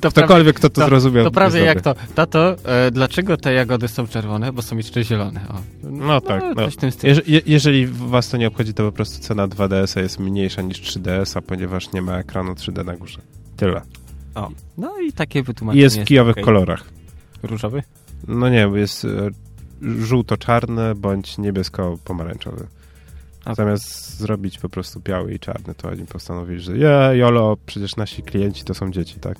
[0.00, 1.24] To Ktokolwiek, kto to, to- zrozumiał.
[1.24, 1.94] To prawie jak to.
[2.14, 4.52] Tato, e, dlaczego te jagody są czerwone?
[4.52, 5.40] Bo są jeszcze zielone.
[5.48, 5.60] O.
[5.90, 6.70] No tak, no.
[6.70, 7.04] W.
[7.04, 10.80] Jeże, je, jeżeli was to nie obchodzi, to po prostu cena 2DS-a jest mniejsza niż
[10.80, 13.18] 3DS-a, ponieważ nie ma ekranu 3D na górze.
[13.56, 13.80] Tyle.
[14.34, 14.48] O.
[14.78, 15.82] No i takie I wytłumaczenie.
[15.82, 16.44] jest w kijowych okej.
[16.44, 16.84] kolorach.
[17.42, 17.82] Różowy?
[18.28, 19.08] No nie, jest e,
[19.82, 22.66] żółto-czarny bądź niebiesko-pomarańczowy.
[23.44, 27.96] A- Zamiast zrobić po prostu biały i czarny, to oni postanowili, że ja, jolo, przecież
[27.96, 29.38] nasi klienci to są dzieci, tak?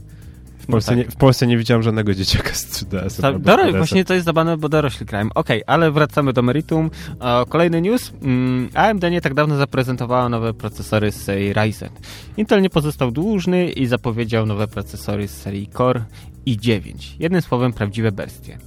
[0.62, 0.98] W Polsce, tak.
[0.98, 3.20] nie, w Polsce nie widziałem żadnego dzieciaka z 3DS.
[3.20, 5.28] Ta, doro, właśnie to jest zabawne, bo dorośli grają.
[5.34, 6.90] Okej, ale wracamy do meritum.
[7.20, 8.12] E, kolejny news.
[8.22, 11.90] Mm, AMD nie tak dawno zaprezentowała nowe procesory z serii Ryzen.
[12.36, 16.04] Intel nie pozostał dłużny i zapowiedział nowe procesory z serii Core
[16.46, 16.92] i9.
[17.18, 18.58] Jednym słowem prawdziwe bestie.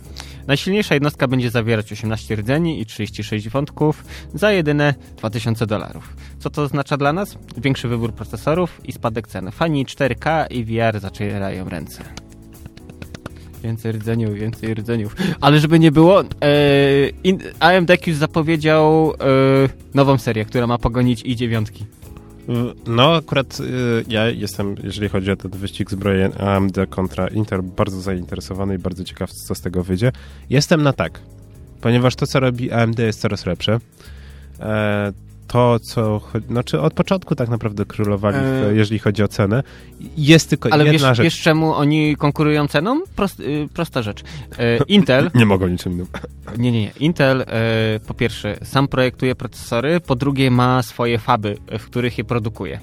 [0.48, 6.16] Najsilniejsza jednostka będzie zawierać 18 rdzeni i 36 wątków za jedyne 2000 dolarów.
[6.40, 7.38] Co to oznacza dla nas?
[7.58, 9.52] Większy wybór procesorów i spadek cen.
[9.52, 12.04] Fani 4K i VR zacierają ręce.
[13.64, 15.16] Więcej rdzeniów, więcej rdzeniów.
[15.42, 16.26] Ale żeby nie było, e,
[17.24, 19.16] in, AMD już zapowiedział e,
[19.94, 21.86] nową serię, która ma pogonić i dziewiątki.
[22.88, 23.64] No, akurat y,
[24.08, 29.04] ja jestem, jeżeli chodzi o ten wyścig zbrojeń AMD kontra Intel, bardzo zainteresowany i bardzo
[29.04, 30.12] ciekaw, co z tego wyjdzie.
[30.50, 31.20] Jestem na tak,
[31.82, 33.80] ponieważ to, co robi AMD jest coraz lepsze.
[35.46, 36.22] E, to, co...
[36.48, 38.76] Znaczy, od początku tak naprawdę królowali, w, E.
[38.76, 39.64] jeżeli chodzi o cenę.
[40.18, 41.24] Jest tylko Ale wiesz, jedna rzecz.
[41.24, 43.02] wiesz czemu oni konkurują ceną?
[43.16, 44.24] Prost, y, prosta rzecz.
[44.60, 46.08] E, Intel, Nie mogą niczym innym.
[46.58, 46.92] nie, nie, nie.
[47.00, 47.46] Intel e,
[48.08, 52.80] po pierwsze sam projektuje procesory, po drugie ma swoje faby, w których je produkuje.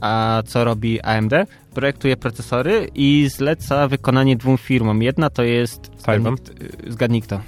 [0.00, 1.32] A co robi AMD?
[1.74, 5.02] Projektuje procesory i zleca wykonanie dwóm firmom.
[5.02, 5.90] Jedna to jest...
[5.98, 6.34] Zgadnij,
[6.88, 7.40] zgadnij kto.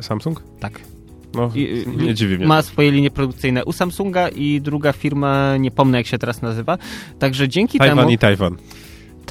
[0.00, 0.42] Samsung?
[0.60, 0.93] Tak.
[1.34, 2.46] No, I- nie dziwi mnie.
[2.46, 6.78] Ma swoje linie produkcyjne u Samsunga i druga firma, nie pomnę jak się teraz nazywa.
[7.18, 8.10] Także dzięki Tajwan temu...
[8.10, 8.56] i Tajwan.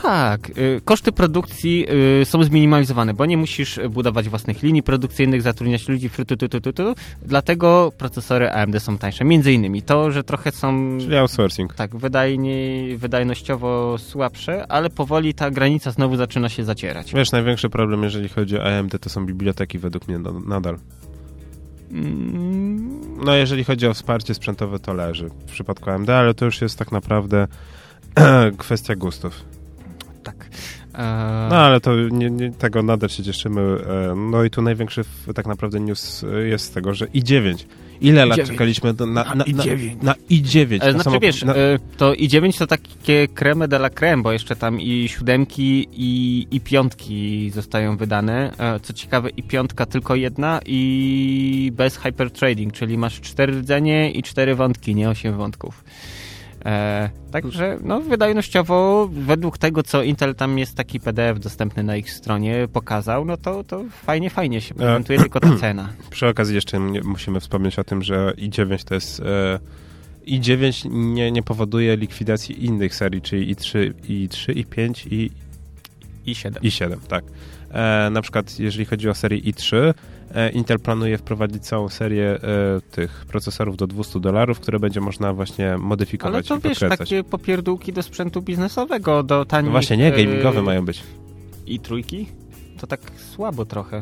[0.02, 1.86] Tak, y, koszty produkcji
[2.22, 6.50] y, są zminimalizowane, bo nie musisz budować własnych linii produkcyjnych, zatrudniać ludzi, fru, tu, tu,
[6.50, 6.96] tu, tu, tu.
[7.22, 9.26] dlatego procesory AMD są tańsze.
[9.26, 11.74] Między innymi to, że trochę są Czyli outsourcing.
[11.74, 17.14] tak wydajniej, wydajnościowo słabsze, ale powoli ta granica znowu zaczyna się zacierać.
[17.14, 20.78] Wiesz, największy problem, jeżeli chodzi o AMD, to są biblioteki według mnie nadal.
[21.94, 26.62] Mm, No jeżeli chodzi o wsparcie sprzętowe, to leży w przypadku AMD, ale to już
[26.62, 27.48] jest tak naprawdę
[28.58, 29.46] kwestia gustów.
[30.24, 30.50] Tak.
[31.50, 33.62] No ale to nie, nie, tego nadal się cieszymy.
[33.62, 35.04] E, no i tu największy
[35.36, 37.66] tak naprawdę news e, jest z tego, że i9.
[38.04, 38.48] Ile lat i9.
[38.48, 40.04] czekaliśmy na, na, na, i9.
[40.04, 40.74] na i9?
[40.74, 44.32] E, na Znaczy samo- wiesz, e, to i9 to takie creme de la creme, bo
[44.32, 48.54] jeszcze tam i siódemki i, i piątki zostają wydane.
[48.58, 54.24] E, Co ciekawe i piątka tylko jedna i bez hypertrading, czyli masz cztery rdzenie i
[54.24, 55.84] cztery wątki, nie osiem wątków.
[56.66, 62.12] E, także no, wydajnościowo według tego, co Intel tam jest taki PDF dostępny na ich
[62.12, 65.90] stronie pokazał, no to, to fajnie, fajnie się prezentuje, tylko ta cena.
[66.10, 69.20] Przy okazji jeszcze musimy wspomnieć o tym, że i9 to jest...
[69.20, 69.60] E,
[70.28, 75.32] i9 nie, nie powoduje likwidacji innych serii, czyli i3, i3, i5 i
[76.26, 76.64] I 7.
[76.64, 77.24] i7, tak.
[77.72, 79.94] E, na przykład jeżeli chodzi o serię i3, e,
[80.54, 82.40] Intel planuje wprowadzić całą serię e,
[82.92, 87.00] tych procesorów do 200 dolarów, które będzie można właśnie Ale modyfikować to i wiesz, podkręcać.
[87.00, 89.66] takie popierdółki do sprzętu biznesowego, do tanich...
[89.66, 91.04] No właśnie nie, e, gamingowe mają być.
[91.68, 92.28] I trójki?
[92.80, 94.02] To tak słabo trochę.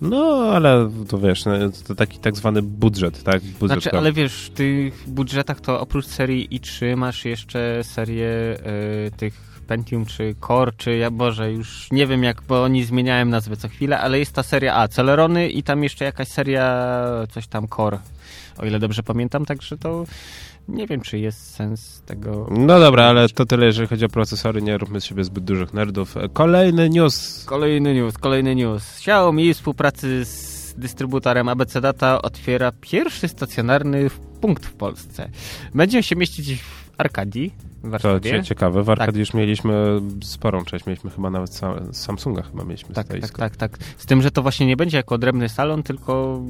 [0.00, 1.52] No, ale to wiesz, no,
[1.86, 3.42] to taki tak zwany budżet, tak?
[3.42, 9.10] Budżet Znaczy, ale wiesz, w tych budżetach to oprócz serii i3 masz jeszcze serię e,
[9.10, 13.56] tych Pentium czy Core, czy ja Boże, już nie wiem jak, bo oni zmieniają nazwę
[13.56, 16.86] co chwilę, ale jest ta seria A, Celerony i tam jeszcze jakaś seria
[17.30, 17.98] coś tam Core,
[18.58, 20.04] o ile dobrze pamiętam, także to
[20.68, 22.48] nie wiem, czy jest sens tego...
[22.50, 25.74] No dobra, ale to tyle, jeżeli chodzi o procesory, nie róbmy z siebie zbyt dużych
[25.74, 26.14] nerdów.
[26.32, 27.44] Kolejny news.
[27.44, 28.96] Kolejny news, kolejny news.
[28.98, 34.10] Xiaomi w współpracy z dystrybutorem ABC Data otwiera pierwszy stacjonarny
[34.40, 35.30] punkt w Polsce.
[35.74, 38.42] Będzie się mieścić w Arkadii w To Warszawie.
[38.44, 39.16] ciekawe, w Arkad Tak.
[39.16, 43.78] już mieliśmy sporą część, mieliśmy chyba nawet sa- Samsunga chyba mieliśmy Tak, tak, tak, tak.
[43.98, 46.40] Z tym, że to właśnie nie będzie jako odrębny salon, tylko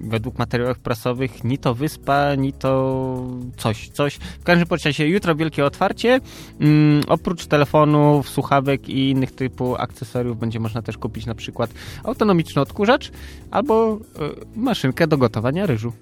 [0.00, 3.22] według materiałów prasowych ni to wyspa, ni to
[3.56, 4.14] coś, coś.
[4.14, 6.20] W każdym razie jutro wielkie otwarcie.
[6.60, 11.70] Mm, oprócz telefonów, słuchawek i innych typu akcesoriów będzie można też kupić na przykład
[12.04, 13.10] autonomiczny odkurzacz
[13.50, 13.98] albo y,
[14.60, 15.92] maszynkę do gotowania ryżu,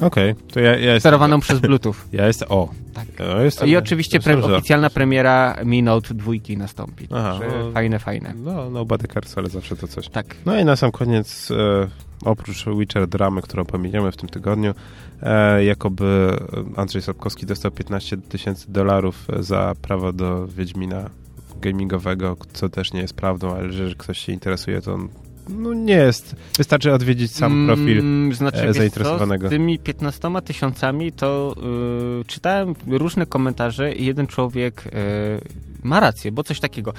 [0.00, 1.00] Okej, to ja, ja jestem...
[1.00, 1.94] sterowaną przez Bluetooth.
[2.12, 2.48] Ja jestem...
[2.50, 2.68] O!
[2.94, 3.06] Tak.
[3.18, 7.08] Ja jestem, I oczywiście pre- oficjalna premiera Mi Note 2 nastąpi.
[7.14, 7.72] Aha, no.
[7.72, 8.34] fajne, fajne.
[8.36, 10.08] No, no cares, ale zawsze to coś.
[10.08, 10.36] Tak.
[10.46, 11.88] No i na sam koniec, e,
[12.24, 14.74] oprócz Witcher dramy, którą pominiemy w tym tygodniu,
[15.22, 16.36] e, jakoby
[16.76, 21.10] Andrzej Sapkowski dostał 15 tysięcy dolarów za prawo do Wiedźmina
[21.60, 25.08] gamingowego, co też nie jest prawdą, ale że ktoś się interesuje, to on,
[25.48, 26.36] no nie jest.
[26.58, 27.98] Wystarczy odwiedzić sam profil.
[27.98, 29.42] Mm, znaczy, e, zainteresowanego.
[29.42, 31.54] Co, z tymi 15 tysiącami to
[32.20, 34.90] y, czytałem różne komentarze i jeden człowiek y,
[35.82, 36.92] ma rację, bo coś takiego.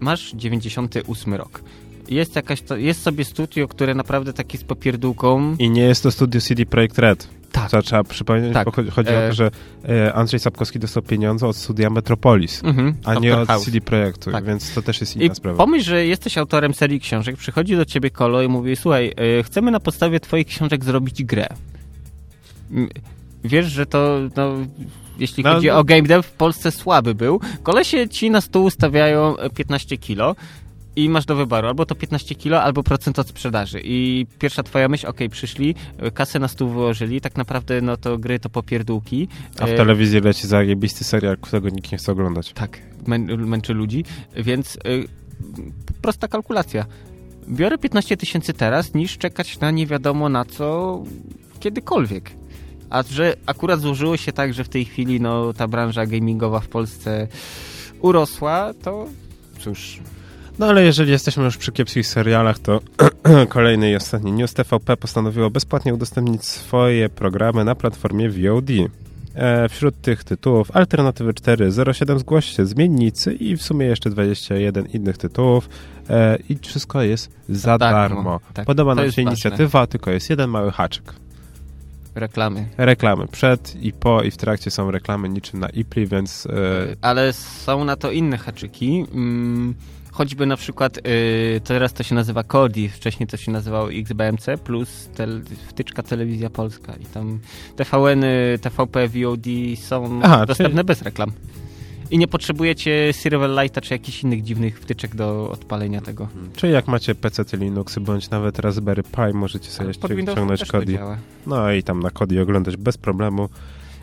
[0.00, 1.62] Masz 98 rok.
[2.08, 5.56] Jest jakaś, to, jest sobie studio, które naprawdę taki z popierdółką.
[5.58, 7.28] I nie jest to studio CD Projekt Red.
[7.52, 7.70] Tak.
[7.70, 8.64] Co trzeba przypomnieć, Tak.
[8.64, 9.50] bo chodzi, chodzi o E, to, że
[9.88, 13.42] e, Andrzej Sapkowski dostał pieniądze od studia Metropolis, Mhm, a nie Dr.
[13.42, 13.64] od House.
[13.64, 14.44] CD Projektu, Tak.
[14.44, 15.56] więc to też jest inna I sprawa.
[15.58, 19.70] pomyśl, że jesteś autorem serii książek, przychodzi do ciebie Kolo i mówi, słuchaj, y, chcemy
[19.70, 21.46] na podstawie twoich książek zrobić grę.
[23.44, 24.52] Wiesz, że to, no,
[25.18, 25.78] jeśli No, chodzi no.
[25.78, 27.40] o game dev, w Polsce słaby był.
[27.62, 30.36] Kolesie ci na stół stawiają e, 15 kilo
[30.96, 33.80] i masz do wyboru albo to 15 kilo, albo procent od sprzedaży.
[33.84, 38.18] I pierwsza twoja myśl, okej, przyszli, e, kasę na stół wyłożyli, tak naprawdę no to
[38.18, 39.28] gry to popierdółki.
[39.60, 42.52] A w E, telewizji leci zajebisty serial, którego nikt nie chce oglądać.
[42.52, 44.04] tak, mę męczy ludzi,
[44.36, 44.78] więc y,
[46.02, 46.86] prosta kalkulacja.
[47.48, 51.02] Biorę 15 tysięcy teraz, niż czekać na nie wiadomo na co
[51.60, 52.30] kiedykolwiek.
[52.90, 56.68] A że akurat złożyło się tak, że w tej chwili no, ta branża gamingowa w
[56.68, 57.28] Polsce
[58.00, 59.06] urosła, to
[59.58, 60.00] cóż,
[60.58, 62.80] No ale jeżeli jesteśmy już przy kiepskich serialach, to
[63.48, 64.54] kolejny i ostatni news.
[64.54, 68.70] TVP postanowiło bezpłatnie udostępnić swoje programy na platformie VOD.
[69.34, 74.86] E, wśród tych tytułów Alternatywy 4, 07 Zgłoś się, Zmiennicy i w sumie jeszcze 21
[74.86, 75.68] innych tytułów.
[76.10, 77.98] E, I wszystko jest za darmo.
[78.16, 78.40] darmo.
[78.54, 79.22] Tak, Podoba nam się ważne.
[79.22, 81.14] inicjatywa, tylko jest jeden mały haczyk.
[82.14, 82.68] reklamy.
[82.76, 86.50] Reklamy przed i po i w trakcie są reklamy niczym na Ipli, więc e,
[87.00, 89.06] Ale są na to inne haczyki.
[89.14, 89.74] Mm,
[90.12, 95.08] choćby na przykład y, teraz to się nazywa Kodi, wcześniej to się nazywało XBMC plus
[95.14, 97.38] tel, wtyczka Telewizja Polska i tam
[97.76, 99.46] TVN-y, TVP, VOD
[99.76, 101.32] są Aha, dostępne czyli- bez reklam.
[102.10, 106.28] I nie potrzebujecie Silverlighta czy jakichś innych dziwnych wtyczek do odpalenia tego.
[106.56, 110.98] Czyli jak macie PC Linuxy bądź nawet Raspberry Pi, możecie sobie ściągnąć to Kodi.
[111.46, 113.48] No i tam na Kodi oglądać bez problemu.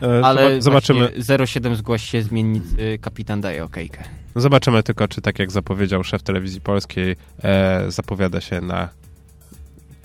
[0.02, 4.04] E, Ale zoba- zobaczymy, właśnie 07 zgłoś się zmienić, y, kapitan daje okejkę.
[4.36, 8.88] zobaczymy tylko, czy tak jak zapowiedział szef telewizji polskiej, e, zapowiada się na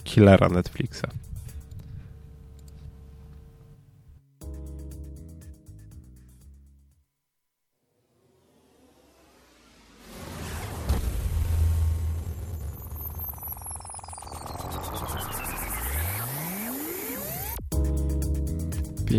[0.04, 1.04] killera Netflixa.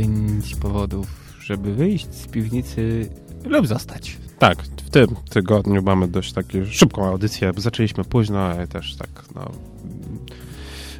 [0.01, 1.07] Pięć powodów,
[1.40, 3.09] żeby wyjść z piwnicy
[3.44, 4.16] lub zostać.
[4.38, 9.51] Tak, w tym tygodniu mamy dość taką szybką audycję, zaczęliśmy późno, ale też tak, no...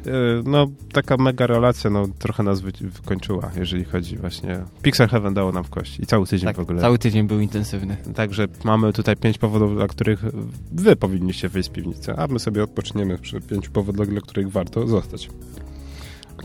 [0.05, 0.11] yy,
[0.45, 4.59] No, taka mega relacja, no, trochę nas wy wykończyła, jeżeli chodzi właśnie...
[4.81, 6.81] Pixel Heaven dało nam w kość i cały tydzień Tak, w ogóle.
[6.81, 7.97] cały tydzień był intensywny.
[8.15, 10.23] Także mamy tutaj pięć powodów, dla których
[10.71, 14.87] wy powinniście wyjść z piwnicy, a my sobie odpoczniemy przy pięciu powodach, dla których warto
[14.87, 15.29] zostać.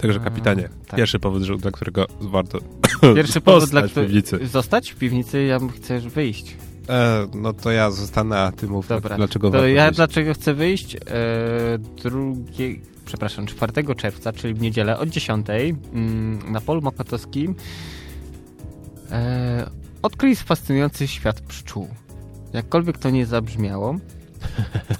[0.01, 0.97] Także kapitanie, tak.
[0.97, 2.59] pierwszy powód, dla którego warto
[3.17, 4.47] Pierwszy powód, dla piwnicy.
[4.47, 6.57] Zostać w piwnicy, ja chcę wyjść.
[6.89, 9.17] E, no to ja zostanę, a ty mów, Dobra.
[9.17, 9.97] dlaczego To ja wyjść.
[9.97, 10.97] dlaczego chcę wyjść?
[10.97, 11.01] E,
[12.03, 17.55] drugie, przepraszam, 4 czerwca, czyli w niedzielę od 10 mm, na polu mokotowskim
[19.11, 19.71] e,
[20.03, 21.89] odkryj fascynujący świat pszczół.
[22.53, 23.97] Jakkolwiek to nie zabrzmiało,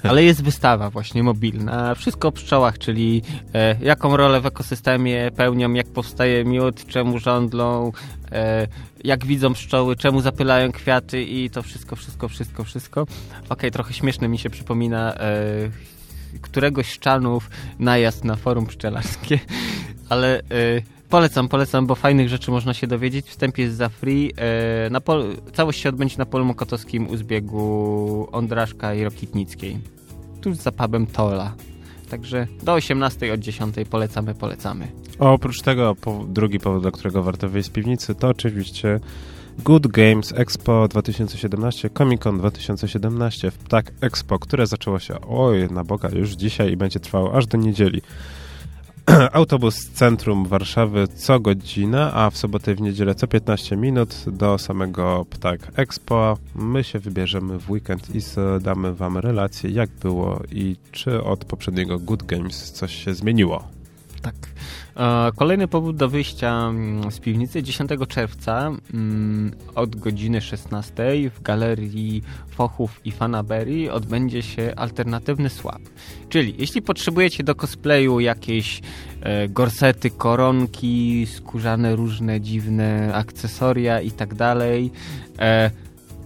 [0.03, 1.95] ale jest wystawa właśnie mobilna.
[1.95, 3.21] Wszystko o pszczołach, czyli
[3.53, 7.91] e, jaką rolę w ekosystemie pełnią, jak powstaje miód, czemu żądlą,
[8.31, 8.67] e,
[9.03, 13.07] jak widzą pszczoły, czemu zapylają kwiaty i to wszystko, wszystko, wszystko, wszystko.
[13.49, 15.33] Okej, trochę śmieszne mi się przypomina e,
[16.41, 17.49] któregoś z czanów
[17.79, 19.39] najazd na forum pszczelarskie,
[20.09, 20.43] ale e,
[21.13, 23.25] polecam, polecam, bo fajnych rzeczy można się dowiedzieć.
[23.29, 24.33] Wstęp jest za free.
[24.37, 29.79] E, na pol, całość się odbędzie na polu mokotowskim u zbiegu Ondraszka i Rokitnickiej.
[30.41, 31.55] Tuż za pubem Tola.
[32.09, 34.87] Także do 18 od 10 polecamy, polecamy.
[35.19, 35.95] Oprócz tego
[36.27, 38.99] drugi powód, dla którego warto wyjść z piwnicy, to oczywiście
[39.59, 46.09] Good Games Expo 2017, Comic Con 2017, Ptak Expo, które zaczęło się, oj, na Boga,
[46.09, 48.01] już dzisiaj i będzie trwało aż do niedzieli.
[49.33, 54.25] Autobus z centrum Warszawy co godzinę, a w sobotę i w niedzielę co 15 minut
[54.27, 56.37] do samego Ptak Expo.
[56.55, 58.19] My się wybierzemy w weekend i
[58.61, 63.63] damy wam relację, jak było i czy od poprzedniego Good Games coś się zmieniło.
[64.23, 64.35] Tak.
[64.97, 71.03] E, Kolejny powód do wyjścia mm, z piwnicy 10 czerwca mm, od godziny 16
[71.35, 75.81] w galerii Fochów i Fanaberii odbędzie się alternatywny swap.
[76.29, 78.81] Czyli jeśli potrzebujecie do cosplayu jakieś
[79.21, 84.91] e, gorsety, koronki, skórzane różne dziwne akcesoria i tak dalej,
[85.39, 85.71] e,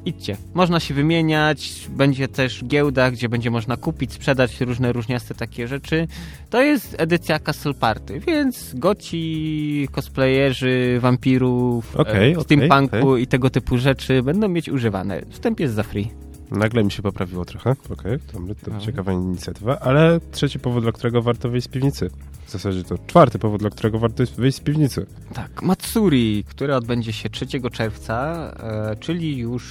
[0.08, 0.38] idźcie.
[0.54, 6.08] Można się wymieniać, będzie też giełda, gdzie będzie można kupić, sprzedać różne różniaste takie rzeczy.
[6.50, 13.24] To jest edycja Castle Party, więc goci, cosplayerzy, wampirów, Okej, e, steampunku okej.
[13.24, 15.22] i tego typu rzeczy będą mieć używane.
[15.30, 16.12] Wstęp jest za free.
[16.52, 17.76] Nagle mi się poprawiło trochę.
[17.90, 18.80] Okej, to, to Mhm.
[18.82, 22.10] ciekawa inicjatywa, ale trzeci powód, dla którego warto wyjść z piwnicy.
[22.46, 25.06] W zasadzie to czwarty powód, dla którego warto wyjść z piwnicy.
[25.34, 29.64] Tak, Matsuri, które odbędzie się 3 czerwca, e, czyli już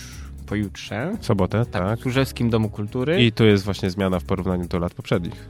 [0.46, 1.16] pojutrze.
[1.20, 1.98] W sobotę, Tak, tak.
[1.98, 3.24] w Służewskim Domu Kultury.
[3.24, 5.48] I tu jest właśnie zmiana w porównaniu do lat poprzednich.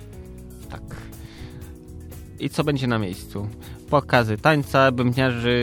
[0.70, 0.82] Tak.
[2.40, 3.48] I co będzie na miejscu?
[3.90, 5.58] Pokazy tańca, bębniarzy,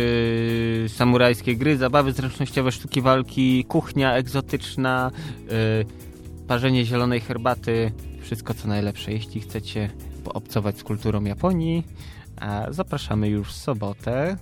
[0.87, 5.11] samurajskie gry, zabawy zręcznościowe, sztuki walki, kuchnia egzotyczna,
[5.49, 5.85] yy,
[6.47, 9.11] parzenie zielonej herbaty, wszystko co najlepsze.
[9.11, 9.89] Jeśli chcecie
[10.23, 11.83] poobcować z kulturą Japonii,
[12.41, 14.37] a zapraszamy już w sobotę.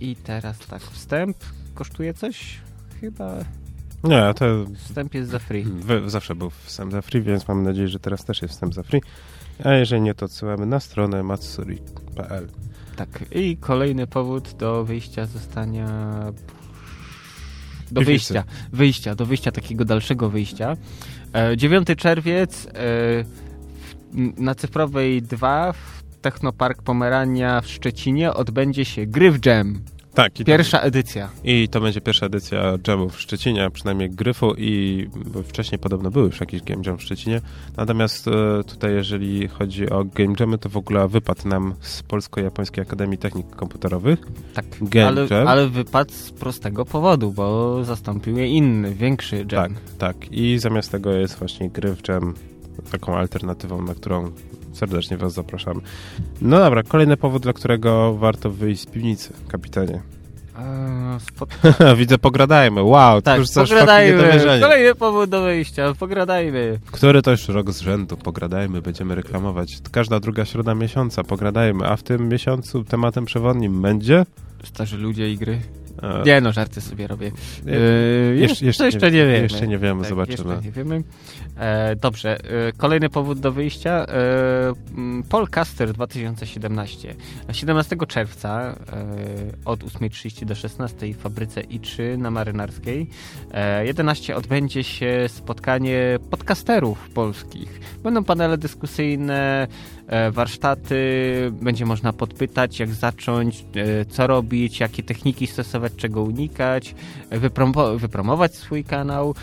[0.00, 1.36] I teraz tak, wstęp
[1.74, 2.60] kosztuje coś?
[3.00, 3.34] Chyba
[4.04, 4.44] Nie, to
[4.76, 5.64] wstęp jest za free.
[5.64, 8.82] wy, zawsze był wstęp za free, więc mam nadzieję, że teraz też jest wstęp za
[8.82, 9.02] free.
[9.64, 12.48] A jeżeli nie, to odsyłamy na stronę matsuri.pl.
[12.96, 15.86] Tak, i kolejny powód do wyjścia zostania.
[17.92, 18.04] Do Piwnicy.
[18.04, 20.76] wyjścia, wyjścia, do wyjścia takiego dalszego wyjścia.
[21.32, 23.94] E, 9 czerwiec e, w,
[24.36, 29.80] na cyfrowej 2 w Technopark Pomerania w Szczecinie odbędzie się Gryf Jam.
[30.14, 31.28] Tak, Pierwsza edycja.
[31.44, 35.08] i to będzie pierwsza edycja Jamu w Szczecinie, przynajmniej Gryfu i
[35.44, 37.40] wcześniej podobno był już jakiś Game Jam w Szczecinie.
[37.76, 42.82] Natomiast e, tutaj jeżeli chodzi o Game Jamy, to w ogóle wypadł nam z Polsko-Japońskiej
[42.82, 44.18] Akademii Technik Komputerowych.
[44.54, 45.48] Tak, Game ale, Jam.
[45.48, 49.46] ale wypadł z prostego powodu, bo zastąpił je inny, większy jam.
[49.48, 50.32] Tak, tak.
[50.32, 52.34] I zamiast tego jest właśnie gry w Jam,
[52.92, 54.30] taką alternatywą, na którą
[54.74, 55.80] serdecznie Was zapraszamy.
[56.40, 60.02] No dobra, kolejny powód, dla którego warto wyjść z piwnicy, kapitanie.
[61.98, 62.82] Widzę, pogradajmy.
[62.82, 64.40] Wow, to tak, już coś pogradajmy.
[64.60, 66.78] Kolejny powód do wyjścia, pogradajmy.
[66.92, 69.78] Który to już rok z rzędu, pogradajmy, będziemy reklamować.
[69.92, 71.86] Każda druga środa miesiąca, pogradajmy.
[71.86, 74.26] A w tym miesiącu tematem przewodnim będzie...
[74.64, 75.60] Starzy ludzie i gry.
[76.04, 77.30] E, Nie no, żarty sobie robię.
[77.66, 77.70] E,
[78.36, 79.42] jeszcze- jeszcze, jeszcze nie- nie wiemy.
[79.42, 80.58] jeszcze nie wiemy, Tak, zobaczymy.
[80.64, 81.02] Nie wiemy.
[81.56, 84.06] E, dobrze, e, kolejny powód do wyjścia.
[84.08, 84.72] E,
[85.28, 87.14] Polcaster 2017.
[87.52, 88.74] 17 czerwca e,
[89.64, 93.08] od 8.30 do 16.00 w fabryce I3 na Marynarskiej.
[93.52, 97.80] E, 11 odbędzie się spotkanie podcasterów polskich.
[98.02, 99.66] Będą panele dyskusyjne,
[100.32, 100.96] warsztaty,
[101.62, 106.94] będzie można podpytać, jak zacząć, e, co robić, jakie techniki stosować, czego unikać,
[107.30, 109.34] e, wypromo- wypromować swój kanał.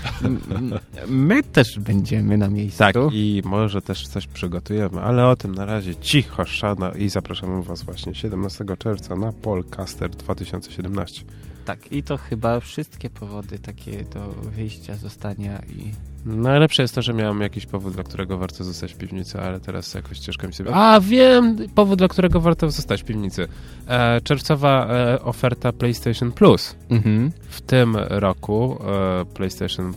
[1.08, 2.78] My też będziemy na miejscu.
[2.80, 7.64] Tak, i może też coś przygotujemy, ale o tym na razie cicho, szana i zapraszamy
[7.64, 11.24] Was właśnie 17 czerwca na Polcaster 2017.
[11.66, 15.92] tak, i to chyba wszystkie powody takie do wyjścia, zostania i...
[16.26, 19.94] Najlepsze jest to, że miałem jakiś powód, dla którego warto zostać w piwnicy, ale teraz
[19.94, 20.76] jakoś ciężko mi sobie...
[20.76, 21.58] A, wiem!
[21.76, 23.48] Powód, dla którego warto zostać w piwnicy.
[23.88, 26.76] E, czerwcowa e, oferta PlayStation Plus.
[26.90, 27.32] Mhm.
[27.50, 29.94] W tym roku e, PlayStation e,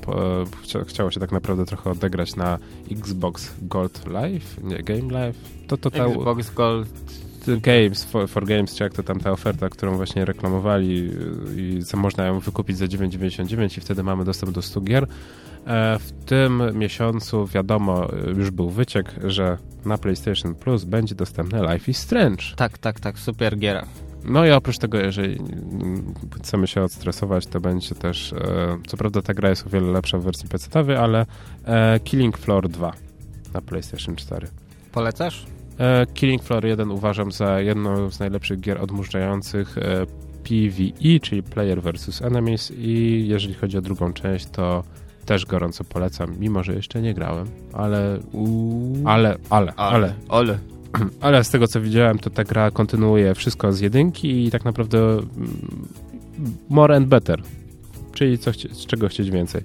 [0.62, 2.59] chcia, chciało się tak naprawdę trochę odegrać na
[2.91, 5.36] Xbox Gold Live, nie, Game Live.
[5.69, 6.89] To, to ta, Xbox Gold
[7.46, 11.10] Games, for, for Games, czy jak to tam ta oferta, którą właśnie reklamowali
[11.56, 15.06] y, i co można ją wykupić za 9,99 i wtedy mamy dostęp do 100 gier.
[15.66, 21.72] E, W tym miesiącu wiadomo, y, już był wyciek, że na PlayStation Plus będzie dostępne
[21.72, 22.44] Life is Strange.
[22.56, 23.86] Tak, tak, tak, super giera.
[24.24, 29.22] No i oprócz tego, jeżeli mm, chcemy się odstresować, to będzie też, e, co prawda
[29.22, 31.26] ta gra jest o wiele lepsza w wersji PC-owej, ale
[31.64, 32.92] e, Killing Floor 2
[33.54, 34.48] na PlayStation 4.
[34.92, 35.46] Polecasz?
[35.78, 40.06] E, Killing Floor 1 uważam za jedną z najlepszych gier odmurzających e,
[40.44, 42.22] PvE, czyli Player vs.
[42.22, 44.84] Enemies i jeżeli chodzi o drugą część, to
[45.26, 48.18] też gorąco polecam, mimo że jeszcze nie grałem, ale
[49.05, 50.59] ale, ale, ale, Ale.
[51.20, 54.98] ale z tego co widziałem, to ta gra kontynuuje wszystko z jedynki i tak naprawdę
[54.98, 55.28] mm,
[56.68, 57.42] more and better,
[58.12, 59.62] czyli co z czego chcieć więcej.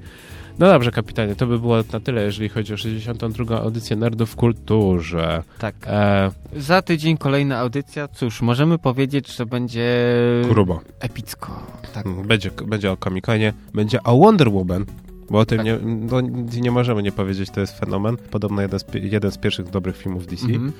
[0.59, 3.61] No dobrze, kapitanie, to by było na tyle, jeżeli chodzi o 62.
[3.61, 5.43] audycję Nerdów w Kulturze.
[5.59, 5.75] Tak.
[5.87, 8.07] E, Za tydzień kolejna audycja.
[8.07, 10.05] Cóż, możemy powiedzieć, że będzie
[10.49, 10.81] grubo.
[10.99, 11.63] epicko.
[11.93, 12.07] Tak.
[12.09, 14.85] Będzie, będzie o Comic-Conie, będzie o Wonder Woman,
[15.29, 15.65] bo o tym Tak.
[15.65, 16.21] nie, no,
[16.61, 18.17] nie możemy nie powiedzieć, to jest fenomen.
[18.17, 20.45] Podobno jeden z, jeden z pierwszych dobrych filmów DC.
[20.45, 20.71] Mhm.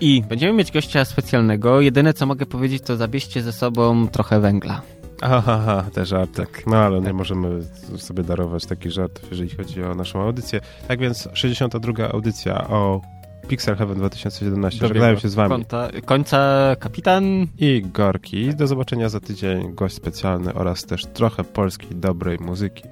[0.00, 1.80] I będziemy mieć gościa specjalnego.
[1.80, 4.82] Jedyne, co mogę powiedzieć, to zabierzcie ze sobą trochę węgla.
[5.24, 6.46] Aha, te żarty.
[6.66, 7.14] No ale nie tak.
[7.14, 7.62] możemy
[7.96, 10.60] sobie darować takich żartów, jeżeli chodzi o naszą audycję.
[10.88, 12.08] Tak więc 62.
[12.12, 13.00] audycja o
[13.48, 14.88] Pixel Heaven 2017.
[14.88, 17.46] Żegnają się z wami Końca, końca kapitan.
[17.58, 18.54] i Gorki.
[18.54, 19.74] Do zobaczenia za tydzień.
[19.74, 22.82] Gość specjalny oraz też trochę polskiej dobrej muzyki.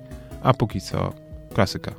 [0.43, 1.13] A póki co
[1.55, 1.93] klasyka.